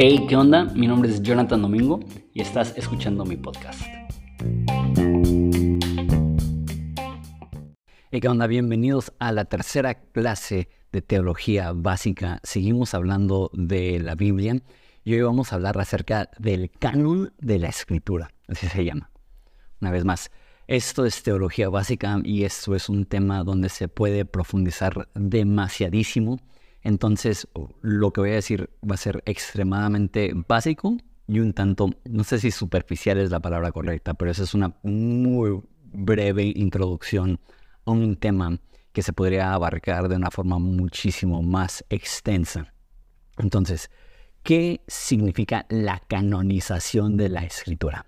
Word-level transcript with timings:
Hey, 0.00 0.26
¿qué 0.28 0.36
onda? 0.36 0.64
Mi 0.66 0.86
nombre 0.86 1.10
es 1.10 1.20
Jonathan 1.22 1.60
Domingo 1.60 1.98
y 2.32 2.40
estás 2.40 2.72
escuchando 2.76 3.24
mi 3.24 3.36
podcast. 3.36 3.80
Hey, 8.12 8.20
¿qué 8.20 8.28
onda? 8.28 8.46
Bienvenidos 8.46 9.12
a 9.18 9.32
la 9.32 9.46
tercera 9.46 9.94
clase 9.94 10.68
de 10.92 11.02
teología 11.02 11.72
básica. 11.74 12.38
Seguimos 12.44 12.94
hablando 12.94 13.50
de 13.52 13.98
la 13.98 14.14
Biblia 14.14 14.62
y 15.02 15.14
hoy 15.14 15.22
vamos 15.22 15.52
a 15.52 15.56
hablar 15.56 15.80
acerca 15.80 16.30
del 16.38 16.70
canon 16.70 17.32
de 17.38 17.58
la 17.58 17.68
escritura, 17.68 18.30
así 18.46 18.68
se 18.68 18.84
llama. 18.84 19.10
Una 19.80 19.90
vez 19.90 20.04
más, 20.04 20.30
esto 20.68 21.06
es 21.06 21.22
teología 21.22 21.70
básica 21.70 22.20
y 22.22 22.44
esto 22.44 22.74
es 22.74 22.90
un 22.90 23.06
tema 23.06 23.42
donde 23.42 23.70
se 23.70 23.88
puede 23.88 24.26
profundizar 24.26 25.08
demasiadísimo. 25.14 26.38
Entonces, 26.82 27.48
lo 27.80 28.12
que 28.12 28.20
voy 28.20 28.30
a 28.30 28.34
decir 28.34 28.68
va 28.88 28.94
a 28.94 28.98
ser 28.98 29.22
extremadamente 29.24 30.32
básico 30.46 30.98
y 31.26 31.40
un 31.40 31.54
tanto, 31.54 31.90
no 32.04 32.22
sé 32.22 32.38
si 32.38 32.50
superficial 32.50 33.16
es 33.18 33.30
la 33.30 33.40
palabra 33.40 33.72
correcta, 33.72 34.12
pero 34.12 34.30
esa 34.30 34.42
es 34.42 34.52
una 34.52 34.76
muy 34.82 35.58
breve 35.84 36.52
introducción 36.54 37.40
a 37.86 37.90
un 37.90 38.16
tema 38.16 38.60
que 38.92 39.02
se 39.02 39.14
podría 39.14 39.54
abarcar 39.54 40.08
de 40.08 40.16
una 40.16 40.30
forma 40.30 40.58
muchísimo 40.58 41.42
más 41.42 41.82
extensa. 41.88 42.74
Entonces, 43.38 43.90
¿qué 44.42 44.82
significa 44.86 45.64
la 45.70 45.98
canonización 46.00 47.16
de 47.16 47.30
la 47.30 47.44
escritura? 47.44 48.04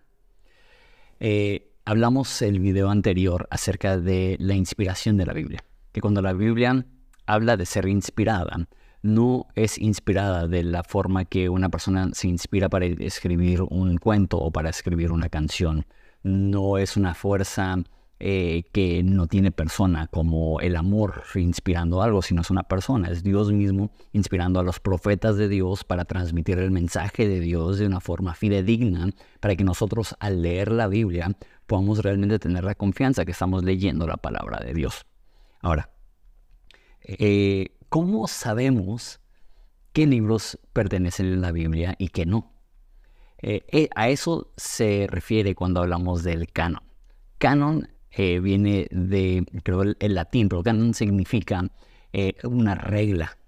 Eh, 1.20 1.69
hablamos 1.90 2.40
el 2.40 2.60
video 2.60 2.88
anterior 2.88 3.48
acerca 3.50 3.98
de 3.98 4.36
la 4.38 4.54
inspiración 4.54 5.16
de 5.16 5.26
la 5.26 5.32
Biblia, 5.32 5.64
que 5.90 6.00
cuando 6.00 6.22
la 6.22 6.32
Biblia 6.32 6.86
habla 7.26 7.56
de 7.56 7.66
ser 7.66 7.88
inspirada, 7.88 8.68
no 9.02 9.48
es 9.56 9.76
inspirada 9.76 10.46
de 10.46 10.62
la 10.62 10.84
forma 10.84 11.24
que 11.24 11.48
una 11.48 11.68
persona 11.68 12.10
se 12.12 12.28
inspira 12.28 12.68
para 12.68 12.86
escribir 12.86 13.62
un 13.62 13.98
cuento 13.98 14.38
o 14.38 14.52
para 14.52 14.70
escribir 14.70 15.10
una 15.10 15.28
canción. 15.28 15.84
No 16.22 16.78
es 16.78 16.96
una 16.96 17.14
fuerza 17.14 17.82
eh, 18.22 18.64
que 18.72 19.02
no 19.02 19.26
tiene 19.26 19.50
persona, 19.50 20.06
como 20.06 20.60
el 20.60 20.76
amor 20.76 21.22
inspirando 21.34 22.02
algo, 22.02 22.20
sino 22.20 22.42
es 22.42 22.50
una 22.50 22.64
persona, 22.64 23.08
es 23.08 23.22
Dios 23.22 23.50
mismo 23.50 23.90
inspirando 24.12 24.60
a 24.60 24.62
los 24.62 24.78
profetas 24.78 25.38
de 25.38 25.48
Dios 25.48 25.84
para 25.84 26.04
transmitir 26.04 26.58
el 26.58 26.70
mensaje 26.70 27.26
de 27.26 27.40
Dios 27.40 27.78
de 27.78 27.86
una 27.86 28.00
forma 28.00 28.34
fidedigna, 28.34 29.08
para 29.40 29.56
que 29.56 29.64
nosotros 29.64 30.14
al 30.20 30.42
leer 30.42 30.70
la 30.70 30.86
Biblia 30.86 31.34
podamos 31.70 32.00
realmente 32.00 32.40
tener 32.40 32.64
la 32.64 32.74
confianza 32.74 33.24
que 33.24 33.30
estamos 33.30 33.62
leyendo 33.62 34.04
la 34.08 34.16
palabra 34.16 34.58
de 34.58 34.74
Dios. 34.74 35.06
Ahora, 35.60 35.90
eh, 37.02 37.76
¿cómo 37.88 38.26
sabemos 38.26 39.20
qué 39.92 40.04
libros 40.08 40.58
pertenecen 40.72 41.32
a 41.34 41.36
la 41.36 41.52
Biblia 41.52 41.94
y 41.96 42.08
qué 42.08 42.26
no? 42.26 42.52
Eh, 43.38 43.88
a 43.94 44.08
eso 44.08 44.52
se 44.56 45.06
refiere 45.08 45.54
cuando 45.54 45.78
hablamos 45.78 46.24
del 46.24 46.50
canon. 46.50 46.82
Canon 47.38 47.88
eh, 48.10 48.40
viene 48.40 48.88
de, 48.90 49.46
creo, 49.62 49.82
el, 49.82 50.14
latín, 50.14 50.48
pero 50.48 50.64
canon 50.64 50.92
significa 50.92 51.70
eh, 52.12 52.34
una 52.42 52.74
regla. 52.74 53.38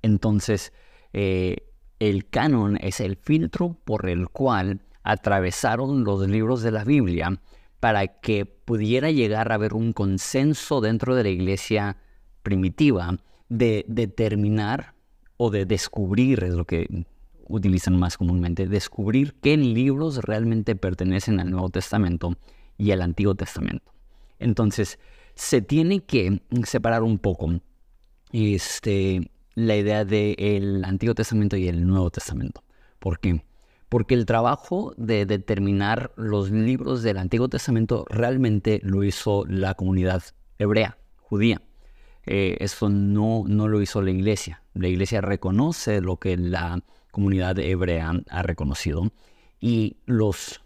Entonces, 0.00 0.72
eh, 1.12 1.58
el 1.98 2.30
canon 2.30 2.78
es 2.80 3.00
el 3.00 3.16
filtro 3.16 3.76
por 3.84 4.08
el 4.08 4.30
cual 4.30 4.80
atravesaron 5.02 6.04
los 6.04 6.26
libros 6.26 6.62
de 6.62 6.70
la 6.70 6.84
Biblia 6.84 7.38
para 7.80 8.06
que 8.06 8.46
pudiera 8.46 9.10
llegar 9.10 9.52
a 9.52 9.56
haber 9.56 9.74
un 9.74 9.92
consenso 9.92 10.80
dentro 10.80 11.14
de 11.14 11.22
la 11.22 11.28
iglesia 11.28 11.96
primitiva 12.42 13.16
de 13.48 13.84
determinar 13.88 14.94
o 15.36 15.50
de 15.50 15.66
descubrir, 15.66 16.42
es 16.44 16.54
lo 16.54 16.64
que 16.64 17.06
utilizan 17.48 17.98
más 17.98 18.16
comúnmente, 18.16 18.66
descubrir 18.66 19.34
qué 19.40 19.56
libros 19.56 20.18
realmente 20.18 20.74
pertenecen 20.74 21.40
al 21.40 21.50
Nuevo 21.50 21.68
Testamento 21.70 22.36
y 22.76 22.90
al 22.90 23.02
Antiguo 23.02 23.34
Testamento. 23.34 23.92
Entonces, 24.38 24.98
se 25.34 25.62
tiene 25.62 26.00
que 26.00 26.40
separar 26.64 27.02
un 27.02 27.18
poco 27.18 27.60
este, 28.32 29.30
la 29.54 29.76
idea 29.76 30.04
del 30.04 30.84
Antiguo 30.84 31.14
Testamento 31.14 31.56
y 31.56 31.68
el 31.68 31.86
Nuevo 31.86 32.10
Testamento. 32.10 32.64
¿Por 32.98 33.20
qué? 33.20 33.44
Porque 33.88 34.14
el 34.14 34.26
trabajo 34.26 34.94
de 34.96 35.26
determinar 35.26 36.12
los 36.16 36.50
libros 36.50 37.02
del 37.02 37.18
Antiguo 37.18 37.48
Testamento 37.48 38.04
realmente 38.08 38.80
lo 38.82 39.04
hizo 39.04 39.44
la 39.46 39.74
comunidad 39.74 40.22
hebrea, 40.58 40.98
judía. 41.20 41.62
Eh, 42.26 42.56
eso 42.60 42.88
no, 42.88 43.44
no 43.46 43.68
lo 43.68 43.80
hizo 43.80 44.02
la 44.02 44.10
iglesia. 44.10 44.62
La 44.74 44.88
iglesia 44.88 45.20
reconoce 45.20 46.00
lo 46.00 46.16
que 46.16 46.36
la 46.36 46.82
comunidad 47.12 47.58
hebrea 47.58 48.12
ha 48.28 48.42
reconocido 48.42 49.12
y 49.60 49.96
los 50.04 50.60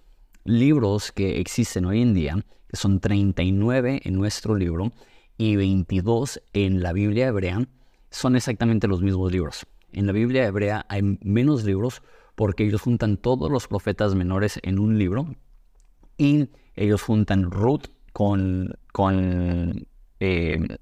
libros 0.44 1.12
que 1.12 1.38
existen 1.38 1.84
hoy 1.84 2.02
en 2.02 2.14
día 2.14 2.44
que 2.70 2.76
son 2.76 3.00
39 3.00 4.02
en 4.04 4.14
nuestro 4.14 4.54
libro 4.54 4.92
y 5.36 5.56
22 5.56 6.40
en 6.52 6.82
la 6.82 6.92
Biblia 6.92 7.26
hebrea, 7.26 7.66
son 8.10 8.36
exactamente 8.36 8.86
los 8.86 9.02
mismos 9.02 9.32
libros. 9.32 9.66
En 9.92 10.06
la 10.06 10.12
Biblia 10.12 10.46
hebrea 10.46 10.86
hay 10.88 11.18
menos 11.22 11.64
libros 11.64 12.02
porque 12.40 12.64
ellos 12.64 12.80
juntan 12.80 13.18
todos 13.18 13.50
los 13.50 13.68
profetas 13.68 14.14
menores 14.14 14.60
en 14.62 14.78
un 14.78 14.96
libro 14.96 15.36
y 16.16 16.48
ellos 16.74 17.02
juntan 17.02 17.50
Ruth 17.50 17.88
con, 18.14 18.78
con, 18.94 19.86
eh, 20.20 20.78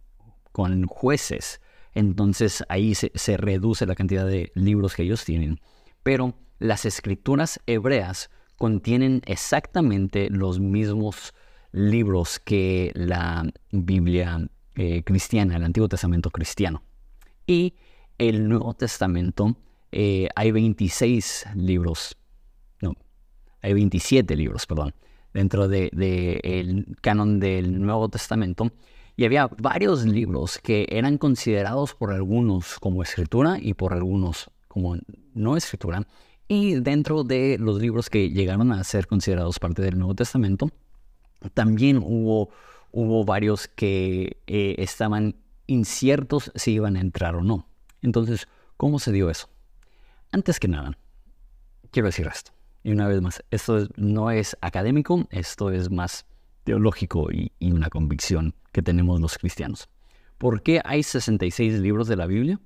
con 0.52 0.86
jueces. 0.86 1.60
Entonces 1.94 2.62
ahí 2.68 2.94
se, 2.94 3.10
se 3.16 3.36
reduce 3.36 3.86
la 3.86 3.96
cantidad 3.96 4.24
de 4.24 4.52
libros 4.54 4.94
que 4.94 5.02
ellos 5.02 5.24
tienen. 5.24 5.58
Pero 6.04 6.34
las 6.60 6.84
escrituras 6.84 7.58
hebreas 7.66 8.30
contienen 8.56 9.22
exactamente 9.26 10.30
los 10.30 10.60
mismos 10.60 11.34
libros 11.72 12.38
que 12.38 12.92
la 12.94 13.50
Biblia 13.72 14.48
eh, 14.76 15.02
cristiana, 15.02 15.56
el 15.56 15.64
Antiguo 15.64 15.88
Testamento 15.88 16.30
cristiano. 16.30 16.84
Y 17.48 17.74
el 18.16 18.48
Nuevo 18.48 18.74
Testamento 18.74 19.56
eh, 19.92 20.28
hay 20.34 20.50
26 20.50 21.46
libros, 21.54 22.16
no, 22.80 22.94
hay 23.62 23.72
27 23.72 24.36
libros, 24.36 24.66
perdón, 24.66 24.94
dentro 25.32 25.68
del 25.68 25.90
de, 25.92 26.84
canon 27.00 27.40
del 27.40 27.80
Nuevo 27.80 28.08
Testamento. 28.08 28.70
Y 29.16 29.24
había 29.24 29.48
varios 29.48 30.04
libros 30.04 30.58
que 30.58 30.86
eran 30.90 31.18
considerados 31.18 31.94
por 31.94 32.12
algunos 32.12 32.78
como 32.78 33.02
escritura 33.02 33.58
y 33.60 33.74
por 33.74 33.92
algunos 33.92 34.48
como 34.68 34.96
no 35.34 35.56
escritura. 35.56 36.06
Y 36.46 36.76
dentro 36.76 37.24
de 37.24 37.58
los 37.58 37.80
libros 37.80 38.10
que 38.10 38.30
llegaron 38.30 38.70
a 38.72 38.84
ser 38.84 39.08
considerados 39.08 39.58
parte 39.58 39.82
del 39.82 39.98
Nuevo 39.98 40.14
Testamento, 40.14 40.70
también 41.52 41.98
hubo, 41.98 42.50
hubo 42.92 43.24
varios 43.24 43.66
que 43.68 44.38
eh, 44.46 44.76
estaban 44.78 45.34
inciertos 45.66 46.52
si 46.54 46.72
iban 46.72 46.96
a 46.96 47.00
entrar 47.00 47.34
o 47.34 47.42
no. 47.42 47.66
Entonces, 48.02 48.46
¿cómo 48.76 48.98
se 48.98 49.12
dio 49.12 49.30
eso? 49.30 49.48
Antes 50.30 50.60
que 50.60 50.68
nada, 50.68 50.98
quiero 51.90 52.08
decir 52.08 52.26
esto. 52.26 52.52
Y 52.82 52.92
una 52.92 53.08
vez 53.08 53.22
más, 53.22 53.42
esto 53.50 53.88
no 53.96 54.30
es 54.30 54.56
académico, 54.60 55.26
esto 55.30 55.70
es 55.70 55.90
más 55.90 56.26
teológico 56.64 57.32
y, 57.32 57.50
una 57.60 57.88
convicción 57.88 58.54
que 58.72 58.82
tenemos 58.82 59.20
los 59.20 59.38
cristianos. 59.38 59.88
¿Por 60.36 60.62
qué 60.62 60.82
hay 60.84 61.02
66 61.02 61.80
libros 61.80 62.08
de 62.08 62.16
la 62.16 62.26
Biblia? 62.26 62.60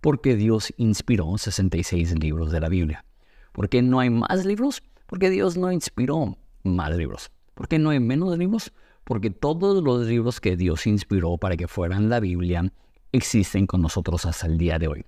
Porque 0.00 0.34
Dios 0.34 0.74
inspiró 0.76 1.38
66 1.38 2.18
libros 2.18 2.50
de 2.50 2.60
la 2.60 2.68
Biblia. 2.68 3.04
¿Por 3.52 3.68
qué 3.68 3.80
no 3.80 4.00
hay 4.00 4.10
más 4.10 4.44
libros? 4.44 4.82
Porque 5.06 5.30
Dios 5.30 5.56
no 5.56 5.70
inspiró 5.70 6.36
más 6.64 6.96
libros. 6.96 7.30
¿Por 7.54 7.68
qué 7.68 7.78
no 7.78 7.90
hay 7.90 8.00
menos 8.00 8.36
libros? 8.36 8.72
Porque 9.04 9.30
todos 9.30 9.84
los 9.84 10.06
libros 10.06 10.40
que 10.40 10.56
Dios 10.56 10.86
inspiró 10.88 11.38
para 11.38 11.56
que 11.56 11.68
fueran 11.68 12.08
la 12.08 12.18
Biblia 12.18 12.72
existen 13.12 13.66
con 13.68 13.82
nosotros 13.82 14.26
hasta 14.26 14.48
el 14.48 14.58
día 14.58 14.80
de 14.80 14.88
hoy. 14.88 15.04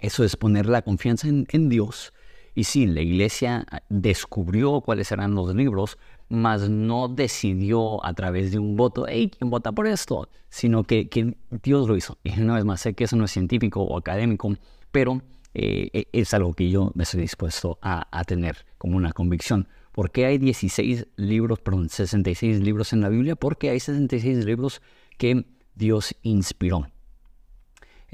Eso 0.00 0.24
es 0.24 0.36
poner 0.36 0.66
la 0.66 0.82
confianza 0.82 1.28
en, 1.28 1.68
Dios. 1.68 2.12
Y 2.54 2.64
sí, 2.64 2.86
la 2.86 3.02
iglesia 3.02 3.66
descubrió 3.88 4.80
cuáles 4.80 5.12
eran 5.12 5.34
los 5.34 5.54
libros, 5.54 5.98
mas 6.28 6.68
no 6.70 7.08
decidió 7.08 8.04
a 8.04 8.14
través 8.14 8.50
de 8.50 8.58
un 8.58 8.76
voto, 8.76 9.06
hey, 9.08 9.30
¿quién 9.36 9.50
vota 9.50 9.72
por 9.72 9.86
esto? 9.86 10.28
Sino 10.48 10.84
que, 10.84 11.36
Dios 11.62 11.88
lo 11.88 11.96
hizo. 11.96 12.18
Y 12.24 12.40
una 12.40 12.54
vez 12.54 12.64
más, 12.64 12.80
sé 12.80 12.94
que 12.94 13.04
eso 13.04 13.16
no 13.16 13.26
es 13.26 13.30
científico 13.30 13.82
o 13.82 13.98
académico, 13.98 14.54
pero 14.90 15.22
eh, 15.54 15.90
e, 15.92 16.06
es 16.12 16.32
algo 16.34 16.54
que 16.54 16.70
yo 16.70 16.92
me 16.94 17.02
estoy 17.02 17.20
dispuesto 17.20 17.78
a, 17.82 18.06
a 18.10 18.24
tener 18.24 18.64
como 18.78 18.96
una 18.96 19.12
convicción. 19.12 19.68
¿Por 19.92 20.10
qué 20.10 20.26
hay 20.26 20.38
16 20.38 21.06
libros, 21.16 21.58
perdón, 21.60 21.88
66 21.88 22.60
libros 22.60 22.92
en 22.92 23.00
la 23.00 23.08
Biblia? 23.08 23.36
Porque 23.36 23.70
hay 23.70 23.80
66 23.80 24.44
libros 24.44 24.82
que 25.16 25.46
Dios 25.74 26.14
inspiró. 26.22 26.86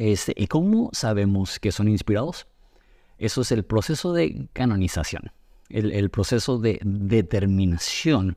Este, 0.02 0.34
¿Y 0.36 0.48
cómo 0.48 0.90
sabemos 0.92 1.60
que 1.60 1.70
son 1.70 1.86
inspirados? 1.86 2.48
Eso 3.18 3.42
es 3.42 3.52
el 3.52 3.64
proceso 3.64 4.12
de 4.12 4.48
canonización, 4.52 5.30
el, 5.68 6.10
proceso 6.10 6.58
de 6.58 6.80
determinación, 6.82 8.36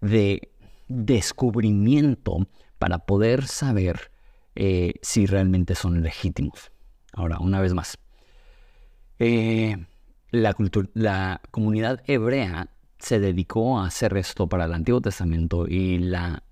de 0.00 0.52
descubrimiento 0.86 2.46
para 2.78 2.98
poder 2.98 3.48
saber 3.48 4.12
eh, 4.54 4.92
si 5.02 5.26
realmente 5.26 5.74
son 5.74 6.00
legítimos. 6.00 6.70
Ahora, 7.12 7.40
una 7.40 7.60
vez 7.60 7.74
más, 7.74 7.98
eh, 9.18 9.84
la, 10.30 10.54
la 10.94 11.40
comunidad 11.50 12.04
hebrea 12.06 12.70
se 13.00 13.18
dedicó 13.18 13.80
a 13.80 13.86
hacer 13.86 14.16
esto 14.16 14.48
para 14.48 14.66
el 14.66 14.74
Antiguo 14.74 15.00
Testamento 15.00 15.66
y 15.66 15.98
la 15.98 16.44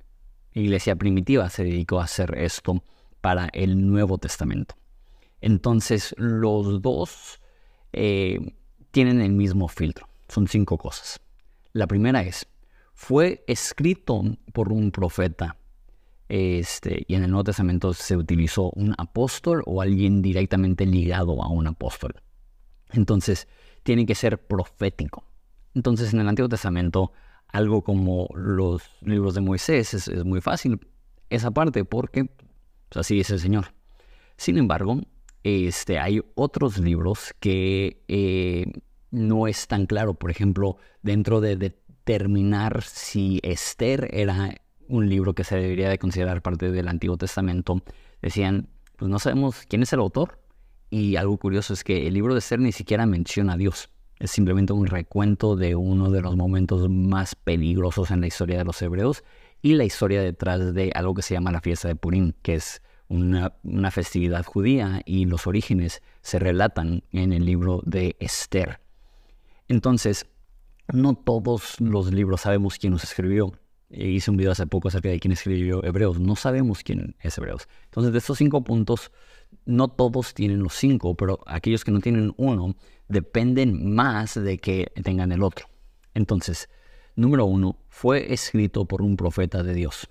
iglesia 0.52 0.96
primitiva 0.96 1.48
se 1.48 1.62
dedicó 1.62 2.00
a 2.00 2.04
hacer 2.04 2.36
esto 2.36 2.82
para 3.28 3.50
el 3.52 3.86
Nuevo 3.86 4.16
Testamento. 4.16 4.74
Entonces, 5.42 6.14
los 6.16 6.80
dos 6.80 7.42
eh, 7.92 8.54
tienen 8.90 9.20
el 9.20 9.32
mismo 9.32 9.68
filtro. 9.68 10.08
Son 10.30 10.48
cinco 10.48 10.78
cosas. 10.78 11.20
La 11.74 11.86
primera 11.86 12.22
es, 12.22 12.48
fue 12.94 13.44
escrito 13.46 14.22
por 14.54 14.72
un 14.72 14.90
profeta 14.90 15.58
este, 16.30 17.04
y 17.06 17.16
en 17.16 17.24
el 17.24 17.30
Nuevo 17.30 17.44
Testamento 17.44 17.92
se 17.92 18.16
utilizó 18.16 18.70
un 18.70 18.94
apóstol 18.96 19.62
o 19.66 19.82
alguien 19.82 20.22
directamente 20.22 20.86
ligado 20.86 21.42
a 21.42 21.50
un 21.50 21.66
apóstol. 21.66 22.14
Entonces, 22.94 23.46
tiene 23.82 24.06
que 24.06 24.14
ser 24.14 24.38
profético. 24.38 25.22
Entonces, 25.74 26.14
en 26.14 26.20
el 26.20 26.28
Antiguo 26.30 26.48
Testamento, 26.48 27.12
algo 27.48 27.84
como 27.84 28.26
los 28.34 28.84
libros 29.02 29.34
de 29.34 29.42
Moisés 29.42 29.92
es, 29.92 30.24
muy 30.24 30.40
fácil 30.40 30.80
esa 31.28 31.50
parte 31.50 31.84
porque 31.84 32.30
pues, 32.88 33.06
así 33.06 33.20
es 33.20 33.30
el 33.30 33.40
Señor. 33.40 33.72
Sin 34.36 34.58
embargo, 34.58 35.00
este, 35.42 35.98
hay 35.98 36.20
otros 36.34 36.78
libros 36.78 37.34
que 37.40 38.02
eh, 38.08 38.72
no 39.10 39.46
es 39.46 39.66
tan 39.66 39.86
claro. 39.86 40.14
Por 40.14 40.30
ejemplo, 40.30 40.76
dentro 41.02 41.40
de 41.40 41.56
determinar 41.56 42.82
si 42.82 43.40
Esther 43.42 44.08
era 44.12 44.54
un 44.88 45.08
libro 45.08 45.34
que 45.34 45.44
se 45.44 45.56
debería 45.56 45.88
de 45.88 45.98
considerar 45.98 46.42
parte 46.42 46.70
del 46.70 46.88
Antiguo 46.88 47.16
Testamento, 47.16 47.82
decían, 48.22 48.68
pues 48.96 49.10
no 49.10 49.18
sabemos 49.18 49.64
quién 49.68 49.82
es 49.82 49.92
el 49.92 50.00
autor. 50.00 50.40
Y 50.90 51.16
algo 51.16 51.36
curioso 51.36 51.74
es 51.74 51.84
que 51.84 52.06
el 52.06 52.14
libro 52.14 52.34
de 52.34 52.40
Ser 52.40 52.60
ni 52.60 52.72
siquiera 52.72 53.04
menciona 53.04 53.54
a 53.54 53.56
Dios. 53.56 53.90
Es 54.18 54.30
simplemente 54.30 54.72
un 54.72 54.86
recuento 54.86 55.54
de 55.54 55.76
uno 55.76 56.10
de 56.10 56.22
los 56.22 56.34
momentos 56.34 56.88
más 56.88 57.34
peligrosos 57.34 58.10
en 58.10 58.20
la 58.20 58.26
historia 58.26 58.58
de 58.58 58.64
los 58.64 58.80
hebreos 58.82 59.22
y 59.62 59.74
la 59.74 59.84
historia 59.84 60.22
detrás 60.22 60.74
de 60.74 60.92
algo 60.94 61.14
que 61.14 61.22
se 61.22 61.34
llama 61.34 61.52
la 61.52 61.60
fiesta 61.60 61.88
de 61.88 61.96
Purim, 61.96 62.32
que 62.42 62.54
es 62.54 62.82
una, 63.08 63.54
una 63.62 63.90
festividad 63.90 64.44
judía 64.44 65.02
y 65.04 65.24
los 65.24 65.46
orígenes 65.46 66.02
se 66.20 66.38
relatan 66.38 67.02
en 67.12 67.32
el 67.32 67.44
libro 67.44 67.82
de 67.84 68.16
Esther. 68.20 68.80
Entonces, 69.68 70.26
no 70.92 71.14
todos 71.14 71.80
los 71.80 72.12
libros 72.12 72.42
sabemos 72.42 72.78
quién 72.78 72.92
los 72.92 73.04
escribió. 73.04 73.52
Eh, 73.90 74.08
hice 74.08 74.30
un 74.30 74.36
video 74.36 74.52
hace 74.52 74.66
poco 74.66 74.88
acerca 74.88 75.08
de 75.08 75.20
quién 75.20 75.32
escribió 75.32 75.84
Hebreos. 75.84 76.20
No 76.20 76.36
sabemos 76.36 76.82
quién 76.82 77.16
es 77.20 77.36
Hebreos. 77.36 77.68
Entonces, 77.84 78.12
de 78.12 78.18
estos 78.18 78.38
cinco 78.38 78.62
puntos, 78.64 79.10
no 79.64 79.88
todos 79.88 80.34
tienen 80.34 80.62
los 80.62 80.74
cinco, 80.74 81.14
pero 81.14 81.40
aquellos 81.46 81.84
que 81.84 81.90
no 81.90 82.00
tienen 82.00 82.32
uno 82.36 82.76
dependen 83.08 83.94
más 83.94 84.34
de 84.34 84.58
que 84.58 84.92
tengan 85.02 85.32
el 85.32 85.42
otro. 85.42 85.66
Entonces, 86.14 86.68
número 87.18 87.46
uno, 87.46 87.76
fue 87.88 88.32
escrito 88.32 88.84
por 88.84 89.02
un 89.02 89.16
profeta 89.16 89.62
de 89.64 89.74
Dios. 89.74 90.08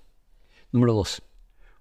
Número 0.72 0.94
dos, 0.94 1.24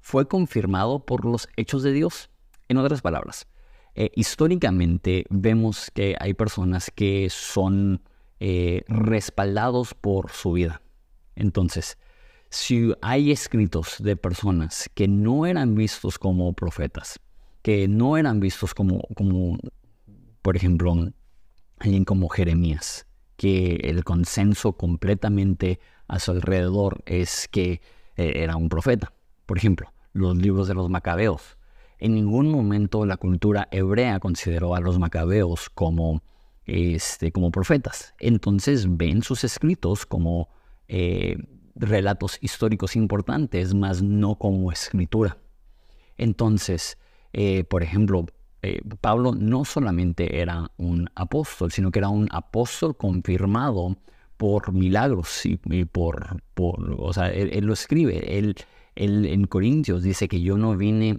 fue 0.01 0.29
confirmado 0.29 1.05
por 1.05 1.25
los 1.25 1.49
hechos 1.57 1.83
de 1.83 1.93
Dios. 1.93 2.31
En 2.69 2.77
otras 2.77 3.03
palabras, 3.03 3.49
eh, 3.97 4.11
históricamente 4.15 5.27
vemos 5.29 5.91
que 5.93 6.17
hay 6.21 6.35
personas 6.35 6.93
que 6.95 7.29
son 7.29 8.03
eh, 8.39 8.85
respaldados 8.87 9.95
por 9.95 10.31
su 10.31 10.53
vida. 10.53 10.81
Entonces, 11.35 11.99
si 12.49 12.93
hay 13.03 13.33
escritos 13.33 13.97
de 13.99 14.17
personas 14.17 14.89
que 14.95 15.09
no 15.09 15.45
eran 15.45 15.75
vistos 15.75 16.21
como 16.21 16.53
profetas, 16.53 17.19
que 17.63 17.89
no 17.89 18.17
eran 18.17 18.39
vistos 18.39 18.75
como, 18.75 19.01
como 19.17 19.59
por 20.43 20.57
ejemplo, 20.57 20.95
alguien 21.79 22.05
como 22.05 22.29
Jeremías, 22.29 23.07
que 23.37 23.77
el 23.85 24.05
consenso 24.05 24.73
completamente 24.73 25.81
a 26.09 26.19
su 26.19 26.31
alrededor 26.31 27.03
es 27.07 27.49
que 27.49 27.81
eh, 28.17 28.33
era 28.37 28.57
un 28.57 28.69
profeta. 28.69 29.13
Por 29.47 29.59
ejemplo, 29.59 29.93
los 30.13 30.37
libros 30.37 30.69
de 30.69 30.75
los 30.75 30.89
macabeos. 30.89 31.57
En 31.99 32.15
ningún 32.15 32.51
momento 32.51 33.07
la 33.07 33.17
cultura 33.17 33.69
hebrea 33.71 34.21
consideró 34.21 34.75
a 34.75 34.81
los 34.81 34.99
macabeos 34.99 35.71
como, 35.71 36.23
este, 36.65 37.33
como 37.33 37.51
profetas. 37.51 38.15
Entonces 38.19 38.97
ven 38.97 39.23
sus 39.23 39.45
escritos 39.45 40.05
como 40.05 40.49
eh, 40.89 41.37
relatos 41.75 42.39
históricos 42.41 42.97
importantes, 42.97 43.75
más 43.75 44.03
no 44.03 44.37
como 44.37 44.73
escritura. 44.73 45.39
Entonces, 46.17 46.99
eh, 47.33 47.65
por 47.65 47.83
ejemplo, 47.83 48.27
eh, 48.67 48.81
Pablo 49.01 49.33
no 49.35 49.65
solamente 49.65 50.41
era 50.41 50.71
un 50.77 51.09
apóstol, 51.15 51.71
sino 51.73 51.91
que 51.91 52.01
era 52.01 52.09
un 52.09 52.29
apóstol 52.31 52.97
confirmado 52.97 53.97
por 54.37 54.73
milagros 54.73 55.47
y, 55.47 55.57
por, 55.85 56.43
o 56.57 57.13
sea, 57.13 57.31
él, 57.31 57.65
lo 57.65 57.73
escribe, 57.73 58.39
él, 58.39 58.55
en 58.95 59.47
Corintios 59.47 60.03
dice 60.03 60.29
que 60.29 60.41
yo 60.41 60.59
no 60.59 60.77
vine 60.77 61.19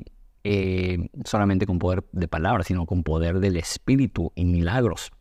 solamente 1.25 1.65
con 1.65 1.79
poder 1.79 2.05
de 2.11 2.27
palabras, 2.27 2.67
sino 2.67 2.85
con 2.85 3.03
poder 3.03 3.39
del 3.39 3.57
Espíritu 3.57 4.31
y 4.35 4.45
milagros. 4.45 5.11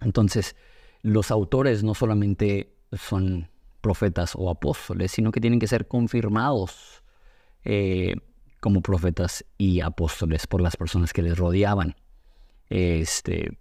Entonces, 0.00 0.56
los 1.02 1.30
autores 1.30 1.82
no 1.82 1.94
solamente 1.94 2.76
son 2.92 3.48
profetas 3.80 4.34
o 4.36 4.50
apóstoles, 4.50 5.12
sino 5.12 5.32
que 5.32 5.40
tienen 5.40 5.60
que 5.60 5.66
ser 5.66 5.86
confirmados 5.86 7.02
eh, 7.64 8.16
como 8.60 8.80
profetas 8.80 9.44
y 9.56 9.80
apóstoles 9.80 10.46
por 10.46 10.60
las 10.60 10.76
personas 10.76 11.12
que 11.12 11.22
les 11.22 11.36
rodeaban. 11.36 11.96
Este, 12.70 13.58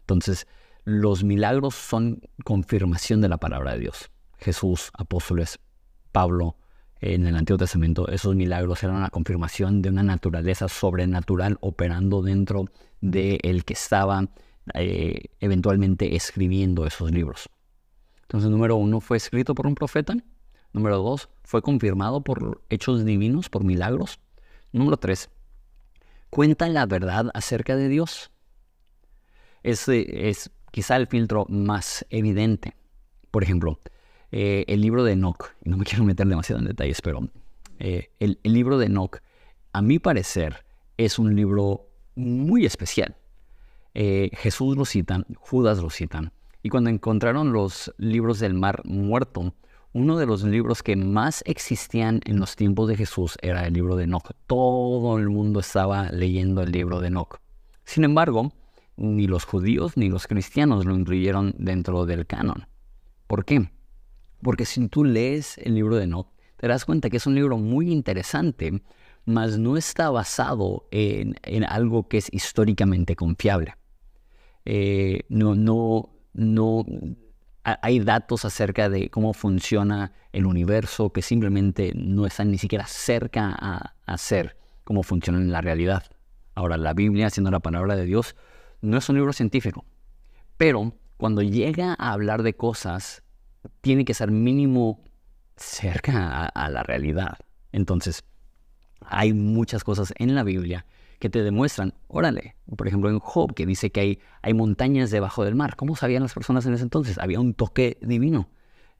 entonces, 0.00 0.46
los 0.84 1.24
milagros 1.24 1.74
son 1.74 2.20
confirmación 2.44 3.20
de 3.20 3.28
la 3.28 3.38
palabra 3.38 3.72
de 3.72 3.80
Dios. 3.80 4.10
Jesús, 4.38 4.90
apóstoles, 4.94 5.58
Pablo, 6.12 6.56
en 7.00 7.26
el 7.26 7.36
Antiguo 7.36 7.58
Testamento, 7.58 8.08
esos 8.08 8.34
milagros 8.34 8.82
eran 8.82 8.96
una 8.96 9.10
confirmación 9.10 9.82
de 9.82 9.90
una 9.90 10.02
naturaleza 10.02 10.68
sobrenatural 10.68 11.58
operando 11.60 12.22
dentro 12.22 12.66
de 13.00 13.38
el 13.42 13.64
que 13.64 13.74
estaba 13.74 14.28
eh, 14.72 15.26
eventualmente 15.40 16.16
escribiendo 16.16 16.86
esos 16.86 17.10
libros. 17.10 17.50
Entonces, 18.22 18.50
número 18.50 18.76
uno, 18.76 19.00
fue 19.00 19.16
escrito 19.18 19.54
por 19.54 19.66
un 19.66 19.74
profeta. 19.74 20.14
Número 20.72 20.96
dos, 20.98 21.28
fue 21.42 21.62
confirmado 21.62 22.22
por 22.22 22.62
hechos 22.70 23.04
divinos, 23.04 23.48
por 23.48 23.64
milagros. 23.64 24.18
Número 24.74 24.96
tres, 24.96 25.30
cuenta 26.30 26.68
la 26.68 26.84
verdad 26.84 27.30
acerca 27.32 27.76
de 27.76 27.88
Dios. 27.88 28.32
Ese 29.62 30.28
es 30.28 30.50
quizá 30.72 30.96
el 30.96 31.06
filtro 31.06 31.46
más 31.48 32.04
evidente. 32.10 32.74
Por 33.30 33.44
ejemplo, 33.44 33.78
eh, 34.32 34.64
el 34.66 34.80
libro 34.80 35.04
de 35.04 35.12
Enoch, 35.12 35.54
y 35.64 35.70
no 35.70 35.76
me 35.76 35.84
quiero 35.84 36.02
meter 36.02 36.26
demasiado 36.26 36.60
en 36.60 36.66
detalles, 36.66 37.00
pero 37.02 37.28
eh, 37.78 38.10
el, 38.18 38.36
libro 38.42 38.76
de 38.76 38.86
Enoch, 38.86 39.18
a 39.72 39.80
mi 39.80 40.00
parecer, 40.00 40.64
es 40.96 41.20
un 41.20 41.36
libro 41.36 41.88
muy 42.16 42.66
especial. 42.66 43.14
Eh, 43.94 44.30
Jesús 44.32 44.76
lo 44.76 44.84
citan, 44.86 45.24
Judas 45.38 45.78
lo 45.78 45.88
citan. 45.88 46.32
Y 46.64 46.68
cuando 46.68 46.90
encontraron 46.90 47.52
los 47.52 47.94
libros 47.96 48.40
del 48.40 48.54
mar 48.54 48.82
muerto, 48.84 49.54
uno 49.94 50.18
de 50.18 50.26
los 50.26 50.42
libros 50.42 50.82
que 50.82 50.96
más 50.96 51.42
existían 51.46 52.20
en 52.24 52.40
los 52.40 52.56
tiempos 52.56 52.88
de 52.88 52.96
Jesús 52.96 53.38
era 53.42 53.64
el 53.64 53.74
libro 53.74 53.94
de 53.94 54.04
Enoch. 54.04 54.32
Todo 54.48 55.18
el 55.18 55.30
mundo 55.30 55.60
estaba 55.60 56.10
leyendo 56.10 56.62
el 56.62 56.72
libro 56.72 57.00
de 57.00 57.06
Enoch. 57.06 57.38
Sin 57.84 58.02
embargo, 58.02 58.52
ni 58.96 59.28
los 59.28 59.44
judíos 59.44 59.96
ni 59.96 60.08
los 60.08 60.26
cristianos 60.26 60.84
lo 60.84 60.96
incluyeron 60.96 61.54
dentro 61.58 62.06
del 62.06 62.26
canon. 62.26 62.66
¿Por 63.28 63.44
qué? 63.44 63.70
Porque 64.42 64.64
si 64.64 64.88
tú 64.88 65.04
lees 65.04 65.58
el 65.58 65.76
libro 65.76 65.94
de 65.94 66.04
Enoch, 66.04 66.28
te 66.56 66.66
das 66.66 66.84
cuenta 66.84 67.08
que 67.08 67.18
es 67.18 67.26
un 67.28 67.36
libro 67.36 67.56
muy 67.56 67.92
interesante, 67.92 68.82
mas 69.24 69.58
no 69.58 69.76
está 69.76 70.10
basado 70.10 70.88
en 70.90 71.64
algo 71.68 72.08
que 72.08 72.18
es 72.18 72.28
históricamente 72.32 73.14
confiable. 73.14 73.76
Eh, 74.64 75.20
no, 75.28 75.54
no, 75.54 76.10
no, 76.32 76.84
hay 77.64 78.00
datos 78.00 78.44
acerca 78.44 78.88
de 78.88 79.10
cómo 79.10 79.32
funciona 79.32 80.12
el 80.32 80.46
universo 80.46 81.10
que 81.10 81.22
simplemente 81.22 81.92
no 81.94 82.26
están 82.26 82.50
ni 82.50 82.58
siquiera 82.58 82.86
cerca 82.86 83.54
a, 84.06 84.18
ser 84.18 84.56
cómo 84.84 85.02
funciona 85.02 85.38
en 85.38 85.50
la 85.50 85.60
realidad. 85.60 86.04
Ahora, 86.54 86.76
la 86.76 86.92
Biblia, 86.92 87.30
siendo 87.30 87.50
la 87.50 87.60
palabra 87.60 87.96
de 87.96 88.04
Dios, 88.04 88.36
no 88.82 88.98
es 88.98 89.08
un 89.08 89.16
libro 89.16 89.32
científico, 89.32 89.84
pero 90.58 90.94
cuando 91.16 91.42
llega 91.42 91.96
a 91.98 92.12
hablar 92.12 92.42
de 92.42 92.54
cosas, 92.54 93.22
tiene 93.80 94.04
que 94.04 94.14
ser 94.14 94.30
mínimo 94.30 95.02
cerca 95.56 96.46
a 96.46 96.68
la 96.68 96.82
realidad. 96.82 97.38
Entonces, 97.72 98.24
hay 99.00 99.32
muchas 99.32 99.84
cosas 99.84 100.12
en 100.16 100.34
la 100.34 100.42
Biblia 100.42 100.84
que 101.24 101.30
te 101.30 101.42
demuestran, 101.42 101.94
órale, 102.06 102.54
por 102.76 102.86
ejemplo 102.86 103.08
en 103.08 103.18
Job, 103.18 103.54
que 103.54 103.64
dice 103.64 103.88
que 103.88 104.00
hay, 104.00 104.18
hay 104.42 104.52
montañas 104.52 105.10
debajo 105.10 105.42
del 105.42 105.54
mar. 105.54 105.74
¿Cómo 105.74 105.96
sabían 105.96 106.22
las 106.22 106.34
personas 106.34 106.66
en 106.66 106.74
ese 106.74 106.82
entonces? 106.82 107.16
Había 107.16 107.40
un 107.40 107.54
toque 107.54 107.96
divino. 108.02 108.50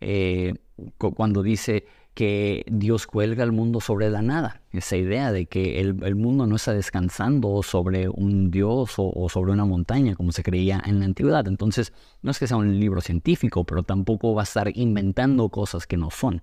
Eh, 0.01 0.55
cuando 0.97 1.43
dice 1.43 1.85
que 2.15 2.65
Dios 2.67 3.07
cuelga 3.07 3.45
el 3.45 3.53
mundo 3.53 3.83
sobre 3.83 4.09
la 4.09 4.23
nada. 4.23 4.63
Esa 4.73 4.97
idea 4.97 5.33
de 5.33 5.45
que 5.45 5.81
el, 5.81 6.15
mundo 6.15 6.47
no 6.47 6.57
está 6.57 6.73
descansando 6.73 7.63
sobre 7.63 8.09
un 8.09 8.51
Dios 8.51 8.95
o, 8.97 9.29
sobre 9.29 9.53
una 9.53 9.67
montaña, 9.67 10.17
como 10.17 10.33
se 10.33 10.43
creía 10.43 10.83
en 10.87 11.01
la 11.01 11.05
antigüedad. 11.05 11.47
Entonces, 11.47 11.93
no 12.23 12.31
es 12.31 12.39
que 12.39 12.47
sea 12.47 12.57
un 12.57 12.81
libro 12.81 13.03
científico, 13.03 13.65
pero 13.65 13.83
tampoco 13.83 14.35
va 14.35 14.41
a 14.41 14.45
estar 14.45 14.75
inventando 14.75 15.51
cosas 15.51 15.87
que 15.87 15.99
no 15.99 16.11
son. 16.11 16.43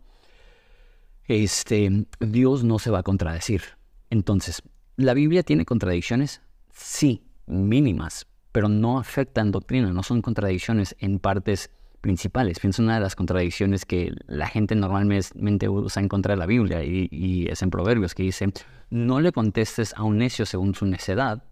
Este, 1.26 2.06
Dios 2.20 2.64
no 2.64 2.78
se 2.78 2.92
va 2.92 3.00
a 3.00 3.04
contradecir. 3.04 3.64
Entonces, 4.12 4.62
¿la 4.96 5.14
Biblia 5.14 5.44
tiene 5.44 5.66
contradicciones? 5.66 6.42
Sí, 6.74 7.24
mínimas, 7.46 8.28
pero 8.52 8.70
no 8.70 9.00
afectan 9.00 9.52
doctrina, 9.52 9.92
no 9.92 10.04
son 10.04 10.22
contradicciones 10.22 10.96
en 11.00 11.20
partes 11.20 11.70
principales. 12.02 12.60
Pienso 12.60 12.82
una 12.82 12.96
de 12.96 13.02
las 13.02 13.16
contradicciones 13.16 13.86
que 13.86 14.14
la 14.28 14.48
gente 14.48 14.76
normalmente 14.76 15.70
usa 15.70 16.02
en 16.02 16.10
contra 16.10 16.34
de 16.34 16.40
la 16.40 16.48
Biblia 16.48 16.84
y, 16.84 17.48
es 17.50 17.62
en 17.62 17.70
Proverbios 17.70 18.14
que 18.16 18.24
dice, 18.24 18.52
no 18.90 19.22
le 19.22 19.32
contestes 19.32 19.94
a 19.96 20.04
un 20.04 20.18
necio 20.18 20.46
según 20.46 20.76
su 20.76 20.86
necedad. 20.86 21.44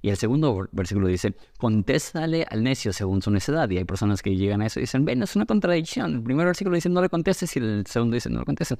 Y 0.00 0.10
el 0.10 0.16
segundo 0.16 0.68
versículo 0.70 1.08
dice, 1.08 1.34
contéstale 1.58 2.46
al 2.48 2.62
necio 2.62 2.92
según 2.92 3.20
su 3.20 3.32
necedad. 3.32 3.68
Y 3.70 3.78
hay 3.78 3.84
personas 3.84 4.22
que 4.22 4.36
llegan 4.36 4.62
a 4.62 4.66
eso 4.66 4.78
y 4.78 4.82
dicen, 4.82 5.04
ven, 5.04 5.22
es 5.24 5.34
una 5.34 5.44
contradicción. 5.44 6.14
El 6.14 6.22
primer 6.22 6.46
versículo 6.46 6.76
dice, 6.76 6.88
no 6.88 7.02
le 7.02 7.08
contestes 7.08 7.56
y 7.56 7.58
el 7.58 7.84
segundo 7.84 8.14
dice, 8.14 8.30
no 8.30 8.38
le 8.38 8.44
contestes. 8.44 8.78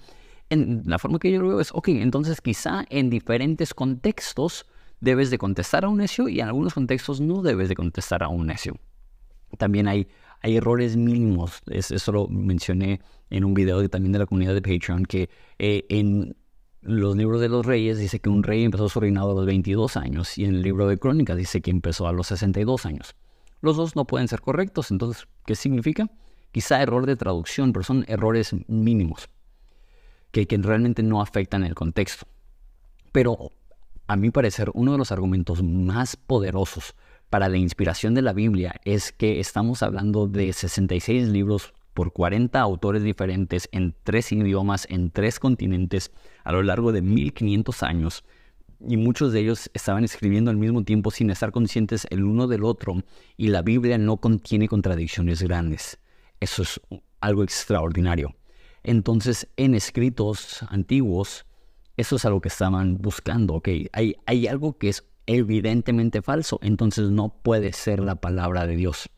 En 0.51 0.83
la 0.87 0.99
forma 0.99 1.19
que 1.19 1.31
yo 1.31 1.43
lo 1.43 1.49
veo 1.49 1.61
es, 1.61 1.71
ok, 1.73 1.89
entonces 1.89 2.41
quizá 2.41 2.85
en 2.89 3.11
diferentes 3.11 3.75
contextos 3.75 4.67
debes 5.01 5.31
de 5.31 5.39
contestar 5.39 5.85
a 5.85 5.89
un 5.89 5.99
necio 5.99 6.29
y 6.29 6.41
en 6.41 6.47
algunos 6.47 6.75
contextos 6.75 7.21
no 7.21 7.43
debes 7.43 7.69
de 7.69 7.75
contestar 7.75 8.23
a 8.23 8.29
un 8.29 8.47
necio. 8.47 8.77
También 9.59 9.89
hay 9.89 10.09
hay 10.41 10.57
errores 10.57 10.97
mínimos. 10.97 11.61
eso 11.67 12.13
lo 12.13 12.29
mencioné 12.29 13.01
en 13.31 13.45
un 13.45 13.55
video 13.55 13.89
también 13.89 14.13
de 14.13 14.21
la 14.21 14.27
comunidad 14.27 14.55
de 14.55 14.63
Patreon, 14.63 15.05
que 15.05 15.29
eh, 15.59 15.85
en 15.89 16.37
los 16.81 17.17
libros 17.17 17.41
de 17.41 17.49
los 17.49 17.67
reyes 17.67 17.99
dice 17.99 18.21
que 18.21 18.29
un 18.29 18.43
rey 18.43 18.65
empezó 18.65 18.89
su 18.89 19.01
reinado 19.01 19.33
a 19.33 19.35
los 19.35 19.47
22 19.47 19.97
años 19.97 20.39
y 20.39 20.45
en 20.45 20.55
el 20.55 20.63
libro 20.63 20.87
de 20.87 20.99
crónicas 20.99 21.37
dice 21.37 21.61
que 21.61 21.71
empezó 21.71 22.07
a 22.07 22.13
los 22.13 22.29
62 22.29 22.87
años. 22.87 23.15
Los 23.61 23.77
dos 23.77 23.97
no 23.97 24.07
pueden 24.07 24.29
ser 24.29 24.41
correctos, 24.41 24.91
entonces, 24.93 25.27
¿qué 25.45 25.57
significa? 25.57 26.09
Quizá 26.53 26.81
error 26.81 27.07
de 27.07 27.17
traducción, 27.17 27.73
pero 27.73 27.83
son 27.83 28.05
errores 28.09 28.55
mínimos 28.69 29.29
que, 30.31 30.47
que 30.47 30.57
realmente 30.59 31.03
no 31.03 31.21
afectan 31.21 31.65
el 31.65 31.75
contexto. 31.75 32.27
Pero 33.13 33.53
a 34.07 34.17
mi 34.17 34.31
parecer, 34.31 34.71
uno 34.75 34.93
de 34.93 34.99
los 34.99 35.13
argumentos 35.13 35.63
más 35.63 36.17
poderosos 36.17 36.95
para 37.31 37.49
la 37.49 37.59
inspiración 37.59 38.15
de 38.15 38.23
la 38.23 38.33
Biblia 38.33 38.81
es 38.85 39.13
que 39.13 39.41
estamos 39.41 39.83
hablando 39.83 40.27
de 40.27 40.53
66 40.53 41.29
libros 41.29 41.75
por 41.93 42.13
40 42.13 42.61
autores 42.61 43.03
diferentes 43.03 43.69
en 43.73 43.95
tres 44.05 44.33
idiomas, 44.33 44.87
en 44.89 45.11
tres 45.11 45.39
continentes, 45.39 46.13
a 46.45 46.53
lo 46.53 46.63
largo 46.63 46.93
de 46.93 47.03
1500 47.03 47.83
años. 47.83 48.25
Y 48.81 48.97
muchos 48.97 49.33
de 49.33 49.41
ellos 49.41 49.69
estaban 49.75 50.05
escribiendo 50.05 50.51
al 50.51 50.57
mismo 50.57 50.85
tiempo 50.85 51.11
sin 51.11 51.31
estar 51.31 51.51
conscientes 51.51 52.07
el 52.11 52.23
uno 52.23 52.47
del 52.47 52.63
otro. 52.63 53.03
Y 53.37 53.49
la 53.49 53.63
Biblia 53.63 53.99
no 53.99 54.19
contiene 54.19 54.69
contradicciones 54.69 55.43
grandes. 55.43 55.99
Eso 56.39 56.63
es 56.63 56.81
algo 57.21 57.43
extraordinario. 57.43 58.37
Entonces, 58.83 59.49
en 59.57 59.75
escritos 59.75 60.63
antiguos, 60.69 61.47
eso 61.97 62.17
es 62.17 62.25
algo 62.25 62.41
que 62.41 62.49
estaban 62.49 62.99
buscando. 62.99 63.55
Ok, 63.55 63.69
hay, 63.93 64.17
hay 64.27 64.47
algo 64.47 64.79
que 64.79 64.89
es 64.89 65.05
evidentemente 65.27 66.23
falso, 66.23 66.59
entonces 66.63 67.11
no 67.11 67.29
puede 67.29 67.73
ser 67.73 68.01
la 68.01 68.17
palabra 68.17 68.67
de 68.67 68.77
Dios. 68.77 69.11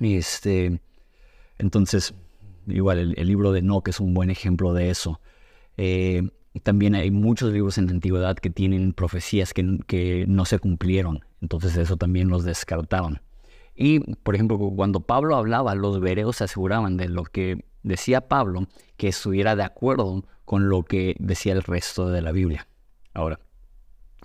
Este, 0.00 0.80
entonces, 1.58 2.14
igual 2.66 3.14
el, 3.16 3.26
libro 3.28 3.52
de 3.52 3.60
Enoch 3.60 3.86
es 3.88 4.00
un 4.00 4.14
buen 4.14 4.30
ejemplo 4.30 4.74
de 4.74 4.90
eso. 4.90 5.20
Eh, 5.76 6.28
también 6.64 6.94
hay 6.94 7.10
muchos 7.10 7.52
libros 7.52 7.78
en 7.78 7.86
la 7.86 7.92
antigüedad 7.92 8.36
que 8.36 8.50
tienen 8.50 8.92
profecías 8.92 9.54
que, 9.54 9.78
que, 9.86 10.26
no 10.26 10.44
se 10.44 10.58
cumplieron, 10.58 11.24
entonces 11.40 11.76
eso 11.76 11.96
también 11.96 12.28
los 12.28 12.44
descartaron. 12.44 13.22
Y, 13.74 14.00
por 14.00 14.34
ejemplo, 14.34 14.58
cuando 14.58 15.00
Pablo 15.00 15.36
hablaba, 15.36 15.74
los 15.74 16.00
bereos 16.00 16.36
se 16.36 16.44
aseguraban 16.44 16.96
de 16.96 17.08
lo 17.08 17.22
que 17.24 17.64
decía 17.82 18.28
Pablo, 18.28 18.66
que 18.96 19.08
estuviera 19.08 19.56
de 19.56 19.62
acuerdo 19.62 20.24
con 20.44 20.68
lo 20.68 20.82
que 20.84 21.16
decía 21.18 21.52
el 21.52 21.62
resto 21.62 22.08
de 22.08 22.22
la 22.22 22.32
Biblia. 22.32 22.66
Ahora, 23.14 23.40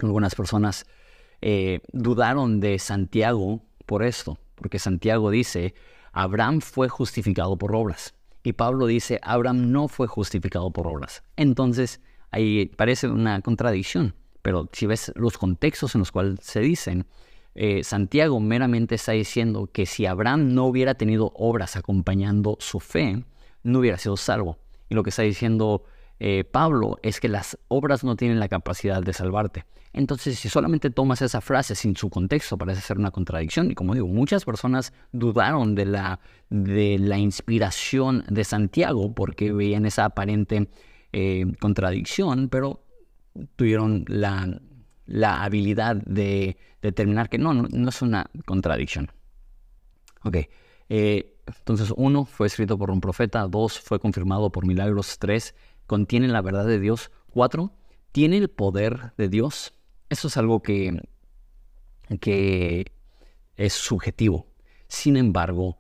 algunas 0.02 0.36
personas 0.36 0.86
eh, 1.42 1.82
dudaron 1.92 2.60
de 2.60 2.80
Santiago 2.80 3.62
por 3.86 4.04
esto, 4.04 4.38
porque 4.56 4.80
Santiago 4.80 5.30
dice, 5.30 5.74
Abraham 6.12 6.62
fue 6.62 6.90
justificado 6.90 7.58
por 7.58 7.76
obras. 7.76 8.14
Y 8.44 8.54
Pablo 8.54 8.86
dice, 8.86 9.20
Abraham 9.24 9.72
no 9.72 9.88
fue 9.88 10.08
justificado 10.08 10.72
por 10.72 10.88
obras. 10.88 11.24
Entonces, 11.36 12.02
ahí 12.32 12.68
parece 12.78 13.08
una 13.08 13.42
contradicción, 13.42 14.16
pero 14.42 14.70
si 14.72 14.86
ves 14.86 15.12
los 15.16 15.38
contextos 15.38 15.96
en 15.96 16.00
los 16.00 16.12
cuales 16.12 16.40
se 16.42 16.62
dicen, 16.62 17.06
eh, 17.56 17.84
Santiago 17.84 18.40
meramente 18.40 18.96
está 18.96 19.14
diciendo 19.14 19.70
que 19.72 19.86
si 19.86 20.06
Abraham 20.06 20.54
no 20.54 20.66
hubiera 20.66 20.94
tenido 20.94 21.32
obras 21.36 21.76
acompañando 21.76 22.58
su 22.60 22.80
fe, 22.80 23.24
no 23.64 23.80
hubiera 23.80 23.98
sido 23.98 24.18
salvo. 24.18 24.58
Y 24.90 24.96
lo 24.96 25.04
que 25.04 25.10
está 25.10 25.24
diciendo 25.24 25.84
eh, 26.20 26.44
Pablo 26.44 26.98
es 27.04 27.20
que 27.20 27.30
las 27.30 27.58
obras 27.68 28.04
no 28.04 28.16
tienen 28.16 28.40
la 28.40 28.48
capacidad 28.48 29.02
de 29.02 29.14
salvarte. 29.14 29.66
Entonces, 29.94 30.38
si 30.38 30.50
solamente 30.50 30.90
tomas 30.90 31.22
esa 31.22 31.42
frase 31.42 31.76
sin 31.76 31.96
su 31.96 32.10
contexto, 32.10 32.58
parece 32.58 32.82
ser 32.82 32.98
una 32.98 33.12
contradicción. 33.12 33.72
Y 33.72 33.76
como 33.76 33.94
digo, 33.94 34.08
muchas 34.08 34.46
personas 34.46 34.94
dudaron 35.12 35.76
de 35.76 35.86
la, 35.86 36.20
de 36.50 36.98
la 37.00 37.18
inspiración 37.18 38.24
de 38.30 38.44
Santiago 38.44 39.14
porque 39.14 39.52
veían 39.52 39.86
esa 39.86 40.06
aparente 40.06 40.70
eh, 41.14 41.46
contradicción, 41.60 42.50
pero 42.50 42.84
tuvieron 43.56 44.06
la, 44.08 44.60
habilidad 45.44 45.96
de 45.96 46.58
determinar 46.82 47.30
que 47.30 47.38
no, 47.38 47.54
no, 47.54 47.90
es 47.90 48.02
una 48.02 48.30
contradicción. 48.46 49.12
Ok. 50.24 50.38
Eh, 50.90 51.37
entonces, 51.48 51.94
uno, 51.96 52.26
fue 52.26 52.48
escrito 52.48 52.78
por 52.78 52.92
un 52.92 53.02
profeta. 53.02 53.48
Dos, 53.48 53.80
fue 53.80 54.00
confirmado 54.00 54.52
por 54.52 54.66
milagros. 54.66 55.18
Tres, 55.20 55.56
contiene 55.86 56.28
la 56.28 56.42
verdad 56.42 56.66
de 56.66 56.80
Dios. 56.80 57.12
Cuatro, 57.30 57.72
tiene 58.12 58.38
el 58.38 58.50
poder 58.50 59.14
de 59.18 59.30
Dios. 59.30 59.74
Eso 60.10 60.28
es 60.28 60.38
algo 60.38 60.62
que, 60.62 61.02
que 62.20 62.92
es 63.56 63.74
subjetivo. 63.74 64.48
Sin 64.88 65.18
embargo, 65.18 65.78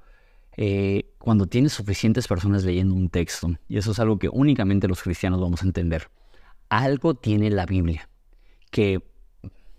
eh, 0.55 1.13
cuando 1.19 1.47
tienes 1.47 1.73
suficientes 1.73 2.27
personas 2.27 2.63
leyendo 2.63 2.95
un 2.95 3.09
texto, 3.09 3.49
y 3.67 3.77
eso 3.77 3.91
es 3.91 3.99
algo 3.99 4.17
que 4.19 4.29
únicamente 4.29 4.87
los 4.87 5.03
cristianos 5.03 5.39
vamos 5.39 5.61
a 5.61 5.65
entender, 5.65 6.09
algo 6.69 7.15
tiene 7.15 7.49
la 7.49 7.65
Biblia, 7.65 8.09
que 8.71 9.01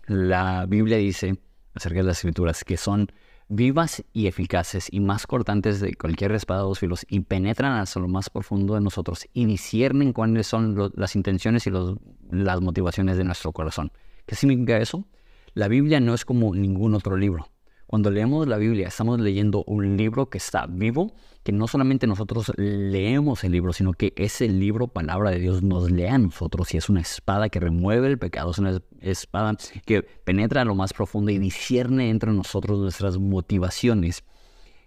la 0.07 0.65
Biblia 0.67 0.97
dice 0.97 1.37
acerca 1.75 1.99
de 1.99 2.05
las 2.05 2.17
escrituras, 2.17 2.63
que 2.63 2.77
son 2.77 3.11
vivas 3.49 4.03
y 4.13 4.27
eficaces 4.27 4.87
y 4.91 4.99
más 4.99 5.27
cortantes 5.27 5.81
de 5.81 5.95
cualquier 5.95 6.31
espada 6.33 6.61
de 6.61 6.67
dos 6.67 6.79
filos 6.79 7.05
y 7.09 7.21
penetran 7.21 7.73
hasta 7.73 7.99
lo 7.99 8.07
más 8.07 8.29
profundo 8.29 8.75
de 8.75 8.81
nosotros 8.81 9.27
y 9.33 9.45
disciernen 9.45 10.13
cuáles 10.13 10.47
son 10.47 10.91
las 10.95 11.15
intenciones 11.15 11.67
y 11.67 11.71
las 12.31 12.61
motivaciones 12.61 13.17
de 13.17 13.23
nuestro 13.23 13.51
corazón. 13.51 13.91
¿Qué 14.27 14.35
significa 14.35 14.77
eso? 14.77 15.05
La 15.55 15.67
Biblia 15.67 15.99
no 15.99 16.13
es 16.13 16.25
como 16.25 16.53
ningún 16.53 16.93
otro 16.93 17.17
libro. 17.17 17.49
Cuando 17.89 18.11
leemos 18.11 18.47
la 18.47 18.57
Biblia, 18.57 18.89
estamos 18.89 19.19
leyendo 19.19 19.63
un 19.65 19.97
libro 19.97 20.29
que 20.29 20.37
está 20.37 20.67
vivo, 20.67 21.11
que 21.41 21.51
no 21.51 21.67
solamente 21.67 22.05
nosotros 22.05 22.51
leemos 22.55 23.43
el 23.43 23.51
libro, 23.51 23.73
sino 23.73 23.93
que 23.93 24.13
ese 24.15 24.47
libro, 24.47 24.89
palabra 24.89 25.31
de 25.31 25.39
Dios, 25.39 25.63
nos 25.63 25.89
lee 25.89 26.05
a 26.05 26.19
nosotros 26.19 26.71
y 26.75 26.77
es 26.77 26.87
una 26.87 27.01
espada 27.01 27.49
que 27.49 27.59
remueve 27.59 28.05
el 28.05 28.19
pecado, 28.19 28.51
es 28.51 28.59
una 28.59 28.79
espada 29.01 29.57
que 29.87 30.03
penetra 30.03 30.61
a 30.61 30.65
lo 30.65 30.75
más 30.75 30.93
profundo 30.93 31.31
y 31.31 31.39
discierne 31.39 32.11
entre 32.11 32.31
nosotros 32.31 32.77
nuestras 32.77 33.17
motivaciones. 33.17 34.23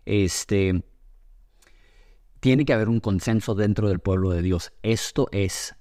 Este, 0.06 0.85
tiene 2.38 2.64
que 2.64 2.73
haber 2.73 2.88
un 2.88 3.00
consenso 3.00 3.56
dentro 3.56 3.88
del 3.88 3.99
pueblo 3.99 4.30
de 4.30 4.42
Dios. 4.42 4.73
Esto 4.85 5.26
es 5.32 5.75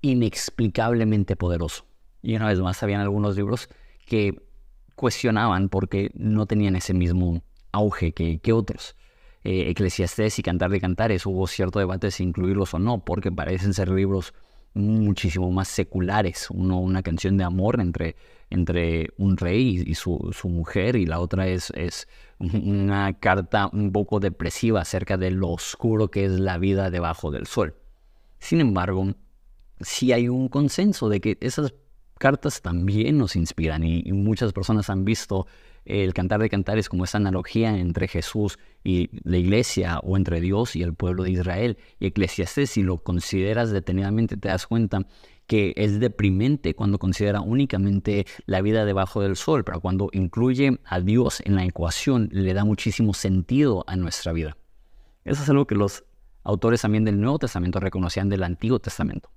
inexplicablemente 0.00 1.36
poderoso. 1.36 1.84
Y 2.22 2.34
una 2.34 2.48
vez 2.48 2.60
más, 2.60 2.82
habían 2.82 3.02
algunos 3.02 3.36
libros 3.36 3.68
que 4.06 4.51
cuestionaban 5.02 5.68
porque 5.68 6.12
no 6.14 6.46
tenían 6.46 6.76
ese 6.76 6.94
mismo 6.94 7.42
auge 7.72 8.12
que, 8.12 8.52
otros. 8.52 8.94
Eh, 9.42 9.68
Eclesiastés 9.70 10.38
y 10.38 10.44
Cantar 10.44 10.70
de 10.70 10.80
Cantares, 10.80 11.26
hubo 11.26 11.48
cierto 11.48 11.80
debate 11.80 12.12
si 12.12 12.22
incluirlos 12.22 12.72
o 12.74 12.78
no, 12.78 13.04
porque 13.04 13.32
parecen 13.32 13.74
ser 13.74 13.88
libros 13.88 14.32
muchísimo 14.74 15.50
más 15.50 15.66
seculares. 15.66 16.48
Uno, 16.50 16.78
una 16.78 17.02
canción 17.02 17.36
de 17.36 17.42
amor 17.42 17.80
entre, 17.80 18.14
entre 18.48 19.08
un 19.16 19.36
rey 19.36 19.82
y, 19.84 19.94
su, 19.96 20.32
mujer, 20.44 20.94
y 20.94 21.04
la 21.04 21.18
otra 21.18 21.48
es, 21.48 21.70
es 21.70 22.06
una 22.38 23.18
carta 23.18 23.70
un 23.72 23.90
poco 23.90 24.20
depresiva 24.20 24.82
acerca 24.82 25.16
de 25.16 25.32
lo 25.32 25.48
oscuro 25.48 26.12
que 26.12 26.26
es 26.26 26.30
la 26.30 26.58
vida 26.58 26.90
debajo 26.90 27.32
del 27.32 27.48
sol. 27.48 27.74
Sin 28.38 28.60
embargo, 28.60 29.04
sí 29.80 30.12
hay 30.12 30.28
un 30.28 30.48
consenso 30.48 31.08
de 31.08 31.20
que 31.20 31.38
esas 31.40 31.74
cartas 32.22 32.62
también 32.62 33.18
nos 33.18 33.34
inspiran 33.34 33.82
y, 33.82 34.12
muchas 34.12 34.52
personas 34.52 34.88
han 34.90 35.04
visto 35.04 35.48
el 35.84 36.14
cantar 36.14 36.40
de 36.40 36.48
cantares 36.48 36.88
como 36.88 37.02
esa 37.02 37.18
analogía 37.18 37.76
entre 37.76 38.06
Jesús 38.06 38.60
y 38.84 39.10
la 39.28 39.38
iglesia 39.38 39.98
o 40.04 40.16
entre 40.16 40.40
Dios 40.40 40.76
y 40.76 40.84
el 40.84 40.94
pueblo 40.94 41.24
de 41.24 41.32
Israel. 41.32 41.78
Y 41.98 42.06
Eclesiastes, 42.06 42.70
si 42.70 42.84
lo 42.84 42.98
consideras 42.98 43.72
detenidamente, 43.72 44.36
te 44.36 44.46
das 44.46 44.68
cuenta 44.68 45.04
que 45.48 45.74
es 45.76 45.98
deprimente 45.98 46.76
cuando 46.76 47.00
considera 47.00 47.40
únicamente 47.40 48.24
la 48.46 48.62
vida 48.62 48.84
debajo 48.84 49.20
del 49.20 49.34
sol, 49.34 49.64
pero 49.64 49.80
cuando 49.80 50.08
incluye 50.12 50.78
a 50.84 51.00
Dios 51.00 51.42
en 51.44 51.56
la 51.56 51.64
ecuación, 51.64 52.28
le 52.30 52.54
da 52.54 52.64
muchísimo 52.64 53.14
sentido 53.14 53.82
a 53.88 53.96
nuestra 53.96 54.32
vida. 54.32 54.56
Eso 55.24 55.42
es 55.42 55.48
algo 55.48 55.66
que 55.66 55.74
los 55.74 56.04
autores 56.44 56.82
también 56.82 57.04
del 57.04 57.20
Nuevo 57.20 57.40
Testamento 57.40 57.80
reconocían 57.80 58.28
del 58.28 58.44
Antiguo 58.44 58.78
Testamento. 58.78 59.28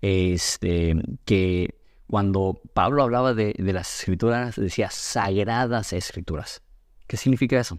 Este, 0.00 0.96
que 1.26 1.83
cuando 2.08 2.60
Pablo 2.74 3.02
hablaba 3.02 3.34
de, 3.34 3.54
las 3.58 4.00
escrituras, 4.00 4.56
decía 4.56 4.90
sagradas 4.90 5.92
escrituras. 5.92 6.62
¿Qué 7.06 7.16
significa 7.16 7.58
eso? 7.58 7.78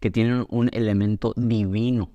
Que 0.00 0.10
tienen 0.10 0.46
un 0.48 0.70
elemento 0.72 1.34
divino 1.36 2.12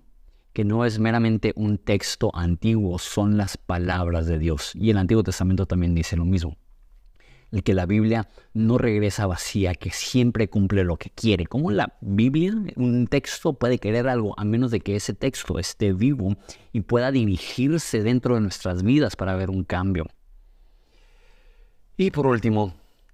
que 0.53 0.63
no 0.63 0.86
es 0.86 1.00
meramente 1.00 1.51
un 1.55 1.79
texto 1.79 2.31
antiguo, 2.36 3.00
son 3.00 3.38
las 3.38 3.57
palabras 3.57 4.27
de 4.27 4.38
Dios. 4.38 4.72
Y 4.75 4.91
el 4.91 5.00
Antiguo 5.00 5.24
Testamento 5.24 5.65
también 5.65 5.95
dice 5.95 6.15
lo 6.15 6.25
mismo. 6.25 6.57
El 7.51 7.63
que 7.63 7.74
la 7.74 7.86
Biblia 7.86 8.29
no 8.53 8.77
regresa 8.77 9.27
vacía, 9.27 9.75
que 9.75 9.91
siempre 9.91 10.50
cumple 10.50 10.83
lo 10.83 10.98
que 10.98 11.10
quiere. 11.10 11.45
Como 11.45 11.72
la 11.72 11.98
Biblia, 12.01 12.53
un 12.75 13.07
texto 13.07 13.53
puede 13.53 13.79
querer 13.79 14.07
algo 14.07 14.33
a 14.39 14.43
menos 14.43 14.72
de 14.72 14.79
que 14.79 14.95
ese 14.95 15.13
texto 15.13 15.60
esté 15.60 15.93
vivo 15.93 16.36
y 16.72 16.81
pueda 16.81 17.12
dirigirse 17.12 18.01
dentro 18.01 18.36
de 18.36 18.41
nuestras 18.41 18.83
vidas 18.83 19.15
para 19.15 19.36
ver 19.36 19.50
un 19.50 19.63
cambio. 19.63 20.05
Y 21.95 22.12
por 22.12 22.25
último, 22.25 22.73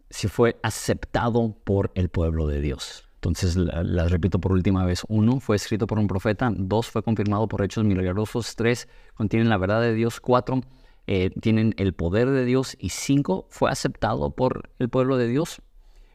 si 0.10 0.28
fue 0.28 0.58
aceptado 0.64 1.56
por 1.64 1.92
el 1.96 2.10
pueblo 2.10 2.48
de 2.48 2.62
Dios. 2.62 3.10
Entonces, 3.16 3.58
las 3.58 4.12
repito 4.12 4.40
por 4.40 4.54
última 4.54 4.86
vez. 4.86 5.04
Uno, 5.10 5.42
fue 5.42 5.58
escrito 5.58 5.88
por 5.88 6.00
un 6.00 6.08
profeta. 6.08 6.52
Dos, 6.56 6.88
fue 6.88 7.04
confirmado 7.04 7.50
por 7.50 7.62
hechos 7.62 7.84
milagrosos. 7.84 8.56
Tres, 8.56 8.88
contienen 9.14 9.50
la 9.50 9.58
verdad 9.58 9.82
de 9.82 9.94
Dios. 9.94 10.22
Cuatro, 10.22 10.62
eh, 11.06 11.30
tienen 11.42 11.74
el 11.78 11.94
poder 11.94 12.30
de 12.30 12.46
Dios. 12.46 12.78
Y 12.80 12.90
cinco, 12.90 13.48
fue 13.50 13.70
aceptado 13.70 14.34
por 14.34 14.70
el 14.80 14.88
pueblo 14.88 15.18
de 15.18 15.28
Dios. 15.28 15.62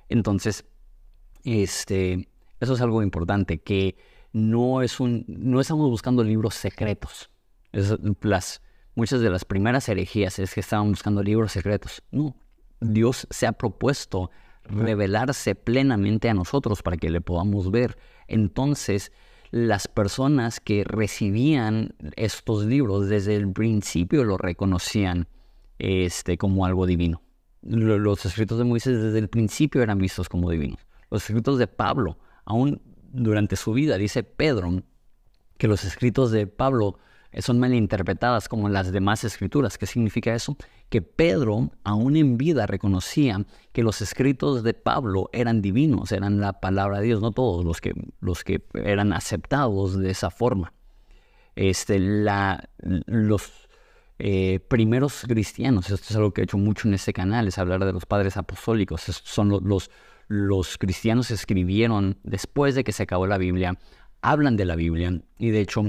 Entonces, 0.09 0.65
este, 1.45 2.29
eso 2.61 2.73
es 2.73 2.81
algo 2.81 3.03
importante, 3.03 3.59
que 3.59 3.97
no, 4.33 4.81
es 4.81 4.99
un, 4.99 5.27
no 5.29 5.61
estamos 5.61 5.91
buscando 5.91 6.25
libros 6.25 6.55
secretos. 6.55 7.31
las, 8.23 8.63
muchas 8.95 9.21
de 9.21 9.29
las 9.29 9.45
primeras 9.45 9.87
herejías 9.91 10.39
es 10.39 10.55
que 10.55 10.61
estaban 10.61 10.89
buscando 10.89 11.23
libros 11.23 11.53
secretos. 11.53 12.03
No, 12.11 12.35
Dios 12.93 13.27
se 13.31 13.47
ha 13.47 13.53
propuesto 13.53 14.31
revelarse 14.65 15.55
plenamente 15.55 16.29
a 16.29 16.35
nosotros 16.35 16.83
para 16.83 16.97
que 16.97 17.11
le 17.11 17.21
podamos 17.21 17.71
ver. 17.71 17.97
Entonces, 18.29 19.13
las 19.51 19.89
personas 19.89 20.61
que 20.61 20.85
recibían 20.85 21.95
estos 22.17 22.65
libros 22.65 23.09
desde 23.09 23.37
el 23.37 23.53
principio 23.53 24.25
lo 24.25 24.37
reconocían 24.37 25.29
este, 25.79 26.39
como 26.39 26.67
algo 26.67 26.87
divino. 26.87 27.23
Los 27.63 28.27
escritos 28.27 28.59
de 28.59 28.65
Moisés 28.65 29.01
desde 29.01 29.19
el 29.19 29.29
principio 29.29 29.83
eran 29.83 29.99
vistos 29.99 30.29
como 30.29 30.51
divinos. 30.51 30.81
Los 31.11 31.23
escritos 31.23 31.59
de 31.59 31.67
Pablo, 31.67 32.19
aún 32.45 32.83
durante 33.13 33.57
su 33.57 33.73
vida, 33.73 33.97
dice 33.97 34.23
Pedro, 34.23 34.83
que 35.57 35.69
los 35.69 35.85
escritos 35.85 36.31
de 36.31 36.47
Pablo 36.47 36.99
son 37.43 37.59
malinterpretadas 37.59 38.49
como 38.49 38.69
las 38.69 38.93
demás 38.93 39.25
escrituras. 39.25 39.79
¿Qué 39.79 39.87
significa 39.87 40.35
eso? 40.35 40.57
Que 40.89 41.03
Pedro, 41.03 41.71
aún 41.83 42.17
en 42.17 42.37
vida, 42.37 42.67
reconocía 42.67 43.45
que 43.73 43.83
los 43.83 44.01
escritos 44.01 44.63
de 44.63 44.75
Pablo 44.75 45.31
eran 45.33 45.63
divinos, 45.63 46.13
eran 46.13 46.41
la 46.41 46.61
palabra 46.61 47.01
de 47.01 47.07
Dios, 47.07 47.21
no 47.21 47.33
todos 47.33 47.65
los 47.65 47.81
que, 47.81 47.93
los 48.21 48.45
que 48.45 48.65
eran 48.75 49.13
aceptados 49.13 49.99
de 49.99 50.11
esa 50.11 50.31
forma. 50.31 50.73
Este, 51.57 51.99
la, 51.99 52.69
los 52.79 53.69
eh, 54.19 54.61
primeros 54.69 55.23
cristianos, 55.27 55.91
esto 55.91 56.07
es 56.11 56.17
algo 56.17 56.33
que 56.33 56.43
he 56.43 56.45
hecho 56.45 56.59
mucho 56.59 56.89
en 56.89 56.95
este 56.95 57.13
canal, 57.13 57.49
es 57.49 57.59
hablar 57.59 57.85
de 57.85 57.93
los 57.93 58.07
padres 58.07 58.37
apostólicos, 58.37 59.03
son 59.03 59.49
los, 59.49 59.63
los, 59.63 59.91
los 60.29 60.79
cristianos 60.79 61.31
escribieron 61.31 62.19
después 62.23 62.75
de 62.75 62.85
que 62.85 62.93
se 62.93 63.03
acabó 63.03 63.27
la 63.27 63.39
Biblia, 63.39 63.79
hablan 64.23 64.57
de 64.57 64.65
la 64.65 64.77
Biblia 64.77 65.21
y 65.39 65.51
de 65.51 65.61
hecho 65.61 65.83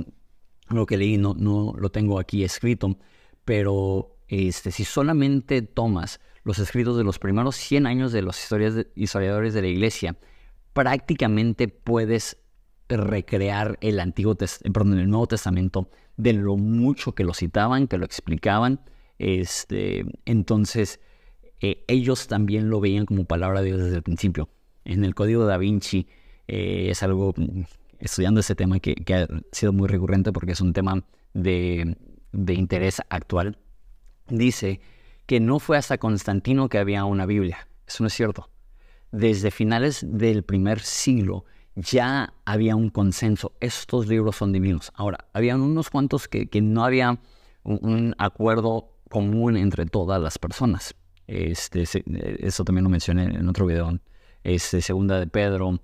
lo 0.69 0.85
que 0.85 0.97
leí 0.97 1.17
no, 1.17 1.33
no 1.33 1.73
lo 1.77 1.89
tengo 1.89 2.19
aquí 2.19 2.43
escrito, 2.43 2.97
pero 3.43 4.17
este, 4.27 4.71
si 4.71 4.85
solamente 4.85 5.61
tomas 5.61 6.19
los 6.43 6.59
escritos 6.59 6.97
de 6.97 7.03
los 7.03 7.19
primeros 7.19 7.55
100 7.55 7.87
años 7.87 8.11
de 8.11 8.21
los 8.21 8.39
historiadores 8.95 9.53
de 9.53 9.61
la 9.61 9.67
iglesia, 9.67 10.17
prácticamente 10.73 11.67
puedes 11.67 12.37
recrear 12.87 13.77
el 13.81 13.99
Antiguo 13.99 14.35
perdón, 14.35 14.99
el 14.99 15.09
Nuevo 15.09 15.27
Testamento 15.27 15.89
de 16.17 16.33
lo 16.33 16.55
mucho 16.55 17.13
que 17.13 17.23
lo 17.23 17.33
citaban, 17.33 17.87
que 17.87 17.97
lo 17.97 18.05
explicaban. 18.05 18.81
Este, 19.17 20.05
entonces, 20.25 20.99
eh, 21.61 21.83
ellos 21.87 22.27
también 22.27 22.69
lo 22.69 22.79
veían 22.79 23.05
como 23.05 23.25
palabra 23.25 23.61
de 23.61 23.67
Dios 23.67 23.81
desde 23.81 23.95
el 23.97 24.03
principio. 24.03 24.49
En 24.83 25.03
el 25.03 25.15
Código 25.15 25.43
de 25.43 25.47
Da 25.47 25.57
Vinci 25.57 26.07
eh, 26.47 26.89
es 26.91 27.01
algo 27.01 27.33
estudiando 27.99 28.39
ese 28.39 28.55
tema 28.55 28.79
que, 28.79 28.95
ha 29.13 29.27
sido 29.51 29.73
muy 29.73 29.87
recurrente 29.87 30.31
porque 30.31 30.53
es 30.53 30.61
un 30.61 30.73
tema 30.73 31.03
de, 31.33 31.95
interés 32.31 33.01
actual, 33.09 33.57
dice 34.27 34.81
que 35.25 35.39
no 35.39 35.59
fue 35.59 35.77
hasta 35.77 35.97
Constantino 35.97 36.69
que 36.69 36.77
había 36.77 37.05
una 37.05 37.25
Biblia. 37.25 37.67
Eso 37.87 38.03
no 38.03 38.07
es 38.07 38.13
cierto. 38.13 38.49
Desde 39.11 39.51
finales 39.51 40.05
del 40.07 40.43
primer 40.43 40.79
siglo 40.79 41.45
ya 41.75 42.33
había 42.45 42.75
un 42.75 42.89
consenso. 42.89 43.53
Estos 43.59 44.07
libros 44.07 44.37
son 44.37 44.51
divinos. 44.51 44.91
Ahora, 44.95 45.27
había 45.33 45.55
unos 45.55 45.89
cuantos 45.89 46.27
que, 46.27 46.47
no 46.61 46.83
había 46.83 47.19
un, 47.63 48.15
acuerdo 48.17 48.93
común 49.09 49.57
entre 49.57 49.85
todas 49.85 50.21
las 50.21 50.37
personas. 50.37 50.95
Este, 51.27 51.83
eso 52.45 52.63
también 52.63 52.83
lo 52.83 52.89
mencioné 52.89 53.25
en 53.25 53.49
otro 53.49 53.65
video. 53.65 53.99
Este, 54.43 54.81
segunda 54.81 55.19
de 55.19 55.27
Pedro, 55.27 55.79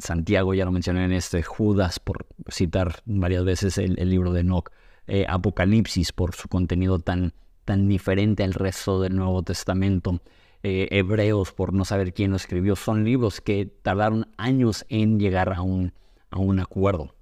Santiago, 0.00 0.54
ya 0.54 0.64
lo 0.64 0.72
mencioné 0.72 1.04
en 1.04 1.12
este, 1.12 1.42
Judas, 1.42 2.00
por 2.00 2.26
citar 2.48 3.02
varias 3.04 3.44
veces 3.44 3.78
el, 3.78 3.94
libro 4.08 4.32
de 4.32 4.40
Enoch, 4.40 4.70
eh, 5.06 5.26
Apocalipsis, 5.28 6.12
por 6.12 6.34
su 6.34 6.48
contenido 6.48 6.98
tan, 6.98 7.34
tan 7.64 7.88
diferente 7.88 8.44
al 8.44 8.54
resto 8.54 9.00
del 9.00 9.16
Nuevo 9.16 9.42
Testamento, 9.42 10.20
eh, 10.62 10.88
Hebreos, 10.90 11.52
por 11.52 11.72
no 11.72 11.84
saber 11.84 12.14
quién 12.14 12.30
lo 12.30 12.36
escribió, 12.36 12.76
son 12.76 13.04
libros 13.04 13.40
que 13.40 13.66
tardaron 13.66 14.28
años 14.36 14.84
en 14.88 15.18
llegar 15.18 15.52
a 15.52 15.62
un, 15.62 15.92
a 16.30 16.38
un 16.38 16.60
acuerdo. 16.60 17.14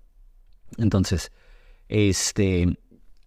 Entonces, 0.77 1.33
este, 1.89 2.79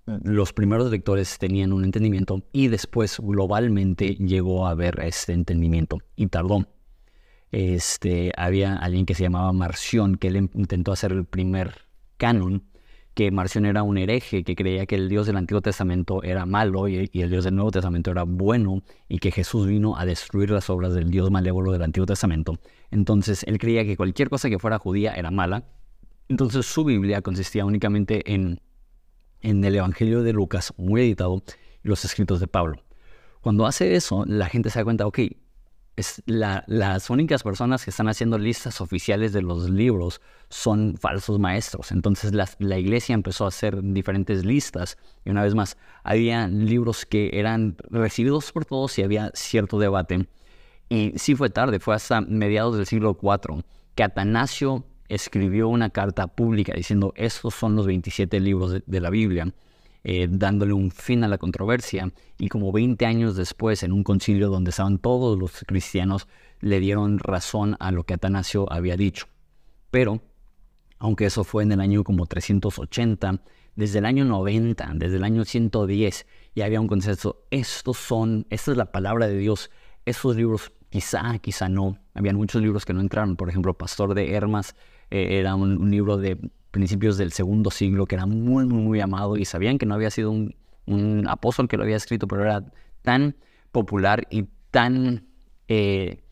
los 0.06 0.54
primeros 0.54 0.92
lectores 0.92 1.38
tenían 1.38 1.74
un 1.74 1.84
entendimiento 1.84 2.44
y 2.52 2.68
después 2.68 3.20
globalmente 3.20 4.16
llegó 4.16 4.68
a 4.68 4.72
haber 4.72 5.00
este 5.02 5.34
entendimiento 5.34 6.00
y 6.16 6.28
tardó 6.28 6.68
este, 7.54 8.32
había 8.36 8.76
alguien 8.76 9.06
que 9.06 9.14
se 9.14 9.22
llamaba 9.22 9.54
Marción, 9.54 10.16
que 10.16 10.30
él 10.30 10.38
intentó 10.38 10.92
hacer 10.92 11.12
el 11.12 11.24
primer 11.24 11.86
canon, 12.18 12.64
que 13.14 13.30
Marción 13.30 13.68
era 13.68 13.84
un 13.84 14.00
hereje, 14.00 14.44
que 14.44 14.56
creía 14.56 14.88
que 14.88 14.96
el 14.96 15.08
Dios 15.08 15.28
del 15.28 15.38
Antiguo 15.38 15.62
Testamento 15.62 16.24
era 16.24 16.48
malo 16.48 16.88
y, 16.88 17.12
el 17.14 17.30
Dios 17.30 17.44
del 17.44 17.56
Nuevo 17.56 17.70
Testamento 17.70 18.10
era 18.10 18.24
bueno, 18.24 18.82
y 19.08 19.20
que 19.20 19.30
Jesús 19.30 19.68
vino 19.68 19.96
a 19.96 20.06
destruir 20.08 20.50
las 20.50 20.68
obras 20.72 20.96
del 20.96 21.12
Dios 21.12 21.30
malévolo 21.30 21.72
del 21.72 21.84
Antiguo 21.84 22.08
Testamento. 22.08 22.58
Entonces 22.90 23.44
él 23.44 23.60
creía 23.60 23.86
que 23.86 23.98
cualquier 23.98 24.30
cosa 24.30 24.50
que 24.50 24.58
fuera 24.58 24.80
judía 24.80 25.14
era 25.14 25.30
mala. 25.30 25.64
Entonces 26.30 26.66
su 26.66 26.84
Biblia 26.84 27.22
consistía 27.22 27.66
únicamente 27.66 28.34
en, 28.34 28.62
en 29.42 29.64
el 29.64 29.76
Evangelio 29.76 30.24
de 30.24 30.34
Lucas, 30.34 30.74
muy 30.78 31.02
editado, 31.02 31.44
y 31.84 31.88
los 31.88 32.04
escritos 32.04 32.40
de 32.40 32.48
Pablo. 32.48 32.82
Cuando 33.42 33.68
hace 33.68 33.94
eso, 33.94 34.26
la 34.26 34.48
gente 34.48 34.72
se 34.72 34.80
da 34.80 34.86
cuenta, 34.86 35.06
ok, 35.06 35.20
las 36.26 37.10
únicas 37.10 37.44
personas 37.44 37.84
que 37.84 37.92
están 37.92 38.08
haciendo 38.08 38.40
listas 38.40 38.82
oficiales 38.82 39.32
de 39.32 39.44
los 39.44 39.70
libros 39.70 40.22
son 40.50 40.98
falsos 40.98 41.40
maestros. 41.40 41.92
Entonces 41.92 42.34
la, 42.34 42.80
iglesia 42.80 43.14
empezó 43.14 43.46
a 43.46 43.50
hacer 43.50 43.80
diferentes 43.82 44.44
listas 44.44 44.98
y 45.24 45.30
una 45.30 45.44
vez 45.44 45.54
más, 45.54 45.78
había 46.04 46.48
libros 46.48 47.06
que 47.06 47.30
eran 47.34 47.76
recibidos 47.90 48.52
por 48.52 48.66
todos 48.66 48.98
y 48.98 49.04
había 49.04 49.32
cierto 49.36 49.78
debate. 49.78 50.28
Y 50.90 51.14
sí 51.16 51.36
fue 51.36 51.50
tarde, 51.50 51.80
fue 51.80 51.96
hasta 51.96 52.22
mediados 52.22 52.76
del 52.76 52.88
siglo 52.88 53.18
IV 53.22 53.64
que 53.96 54.04
Atanasio 54.04 54.86
escribió 55.10 55.68
una 55.68 55.92
carta 55.92 56.28
pública 56.28 56.74
diciendo 56.74 57.14
estos 57.16 57.54
son 57.54 57.76
los 57.76 57.86
27 57.86 58.40
libros 58.40 58.82
de 58.86 59.00
la 59.00 59.12
Biblia 59.12 59.54
eh, 60.04 60.28
dándole 60.30 60.74
un 60.74 60.92
fin 60.92 61.24
a 61.24 61.28
la 61.28 61.38
controversia. 61.38 62.12
Y 62.38 62.50
como 62.50 62.72
20 62.72 63.06
años 63.06 63.36
después, 63.36 63.84
en 63.84 63.92
un 63.92 64.04
concilio 64.04 64.50
donde 64.50 64.72
estaban 64.72 64.98
todos 64.98 65.38
los 65.40 65.64
cristianos, 65.66 66.28
le 66.60 66.80
dieron 66.80 67.20
razón 67.20 67.76
a 67.80 67.92
lo 67.92 68.04
que 68.04 68.14
Atanasio 68.14 68.72
había 68.72 68.98
dicho. 68.98 69.28
Pero, 69.92 70.22
aunque 71.00 71.26
eso 71.26 71.44
fue 71.44 71.64
en 71.64 71.72
el 71.72 71.82
año 71.82 72.04
como 72.04 72.26
380, 72.26 73.42
desde 73.76 74.00
el 74.00 74.06
año 74.06 74.26
90, 74.26 74.92
desde 74.96 75.18
el 75.18 75.24
año 75.24 75.46
110, 75.46 76.26
ya 76.56 76.66
había 76.66 76.80
un 76.80 76.88
consenso. 76.88 77.46
Estos 77.50 77.98
son, 77.98 78.46
esta 78.50 78.72
es 78.72 78.78
la 78.78 78.92
palabra 78.92 79.28
de 79.28 79.38
Dios. 79.38 79.72
Estos 80.06 80.36
libros, 80.36 80.72
quizá, 80.90 81.40
quizá 81.40 81.70
no. 81.70 81.98
Habían 82.14 82.36
muchos 82.36 82.62
libros 82.62 82.86
que 82.86 82.94
no 82.94 83.02
entraron. 83.02 83.36
Por 83.36 83.50
ejemplo, 83.50 83.74
Pastor 83.74 84.14
de 84.14 84.34
Hermas 84.34 84.76
eh, 85.10 85.40
era 85.40 85.56
un, 85.56 85.90
libro 85.90 86.18
de 86.18 86.40
principios 86.74 87.18
del 87.18 87.32
segundo 87.32 87.70
siglo 87.70 88.08
que 88.08 88.16
era 88.16 88.26
muy, 88.26 88.66
muy, 88.66 88.82
muy 88.82 89.00
amado 89.00 89.38
y 89.38 89.46
sabían 89.46 89.78
que 89.78 89.86
no 89.86 89.94
había 89.94 90.10
sido 90.10 90.32
un, 90.32 90.56
apóstol 91.30 91.70
que 91.70 91.78
lo 91.78 91.84
había 91.84 91.96
escrito, 91.96 92.28
pero 92.28 92.42
era 92.42 92.66
tan 93.04 93.38
popular 93.72 94.28
y 94.30 94.48
tan 94.72 95.28
eh, 95.68 96.24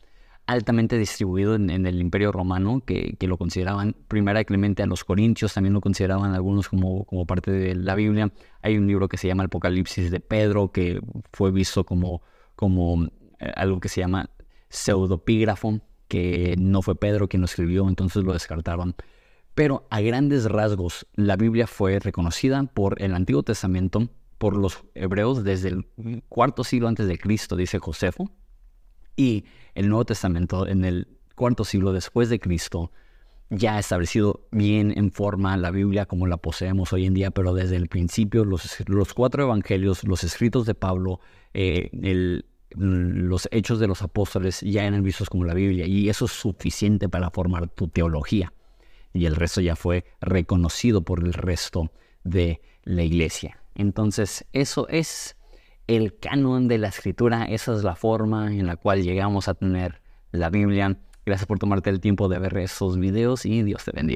altamente 0.46 0.98
distribuido 0.98 1.54
en, 1.54 1.70
el 1.70 2.00
Imperio 2.00 2.32
Romano 2.32 2.82
que, 2.84 3.16
lo 3.20 3.38
consideraban, 3.38 3.94
primera 4.08 4.42
Clemente 4.44 4.82
a 4.82 4.86
los 4.86 5.04
Corintios, 5.04 5.54
también 5.54 5.72
lo 5.74 5.80
consideraban 5.80 6.34
algunos 6.34 6.68
como, 6.68 7.04
como 7.04 7.24
parte 7.24 7.52
de 7.52 7.74
la 7.76 7.94
Biblia. 7.94 8.32
Hay 8.62 8.76
un 8.76 8.88
libro 8.88 9.08
que 9.08 9.16
se 9.16 9.28
llama 9.28 9.44
Apocalipsis 9.44 10.10
de 10.10 10.20
Pedro, 10.20 10.72
que 10.72 11.00
fue 11.32 11.52
visto 11.52 11.84
como, 11.84 12.20
como 12.56 13.04
eh, 13.38 13.52
algo 13.54 13.78
que 13.78 13.88
se 13.88 14.00
llama 14.00 14.28
pseudopígrafo, 14.68 15.80
que 16.08 16.56
no 16.58 16.82
fue 16.82 16.96
Pedro 16.96 17.28
quien 17.28 17.42
lo 17.42 17.46
escribió, 17.46 17.88
entonces 17.88 18.24
lo 18.24 18.32
descartaban. 18.32 18.96
Pero 19.54 19.86
a 19.90 20.00
grandes 20.00 20.44
rasgos, 20.44 21.06
la 21.14 21.36
Biblia 21.36 21.66
fue 21.66 21.98
reconocida 21.98 22.62
por 22.64 23.00
el 23.02 23.14
Antiguo 23.14 23.42
Testamento, 23.42 24.08
por 24.38 24.56
los 24.56 24.84
hebreos 24.94 25.44
desde 25.44 25.68
el 25.68 26.22
cuarto 26.28 26.64
siglo 26.64 26.88
antes 26.88 27.06
de 27.06 27.18
Cristo, 27.18 27.54
dice 27.54 27.78
Josefo, 27.78 28.30
y 29.14 29.44
el 29.74 29.88
Nuevo 29.88 30.06
Testamento 30.06 30.66
en 30.66 30.84
el 30.84 31.08
cuarto 31.36 31.64
siglo 31.64 31.92
después 31.92 32.28
de 32.28 32.40
Cristo 32.40 32.90
ya 33.54 33.78
establecido 33.78 34.46
bien 34.50 34.94
en 34.96 35.12
forma 35.12 35.56
la 35.58 35.70
Biblia 35.70 36.06
como 36.06 36.26
la 36.26 36.38
poseemos 36.38 36.92
hoy 36.92 37.04
en 37.04 37.14
día, 37.14 37.30
pero 37.30 37.52
desde 37.52 37.76
el 37.76 37.88
principio 37.88 38.44
los, 38.44 38.82
los 38.88 39.12
cuatro 39.12 39.42
evangelios, 39.42 40.04
los 40.04 40.24
escritos 40.24 40.64
de 40.64 40.74
Pablo, 40.74 41.20
eh, 41.52 41.90
los 42.74 43.48
hechos 43.50 43.78
de 43.78 43.86
los 43.86 44.00
apóstoles 44.00 44.60
ya 44.62 44.84
eran 44.84 45.02
vistos 45.02 45.28
como 45.28 45.44
la 45.44 45.52
Biblia 45.52 45.86
y 45.86 46.08
eso 46.08 46.24
es 46.24 46.32
suficiente 46.32 47.10
para 47.10 47.30
formar 47.30 47.68
tu 47.68 47.88
teología. 47.88 48.54
Y 49.12 49.26
el 49.26 49.36
resto 49.36 49.60
ya 49.60 49.76
fue 49.76 50.04
reconocido 50.20 51.02
por 51.02 51.20
el 51.24 51.32
resto 51.32 51.92
de 52.24 52.60
la 52.84 53.02
iglesia. 53.02 53.58
Entonces, 53.74 54.44
eso 54.52 54.88
es 54.88 55.36
el 55.86 56.18
canon 56.18 56.68
de 56.68 56.78
la 56.78 56.88
escritura, 56.88 57.44
esa 57.44 57.74
es 57.74 57.82
la 57.82 57.96
forma 57.96 58.52
en 58.52 58.66
la 58.66 58.76
cual 58.76 59.02
llegamos 59.02 59.48
a 59.48 59.54
tener 59.54 60.00
la 60.30 60.50
Biblia. 60.50 60.98
Gracias 61.24 61.46
por 61.46 61.58
tomarte 61.58 61.90
el 61.90 62.00
tiempo 62.00 62.28
de 62.28 62.38
ver 62.38 62.56
esos 62.58 62.98
videos 62.98 63.46
y 63.46 63.62
Dios 63.62 63.84
te 63.84 63.92
bendiga. 63.92 64.10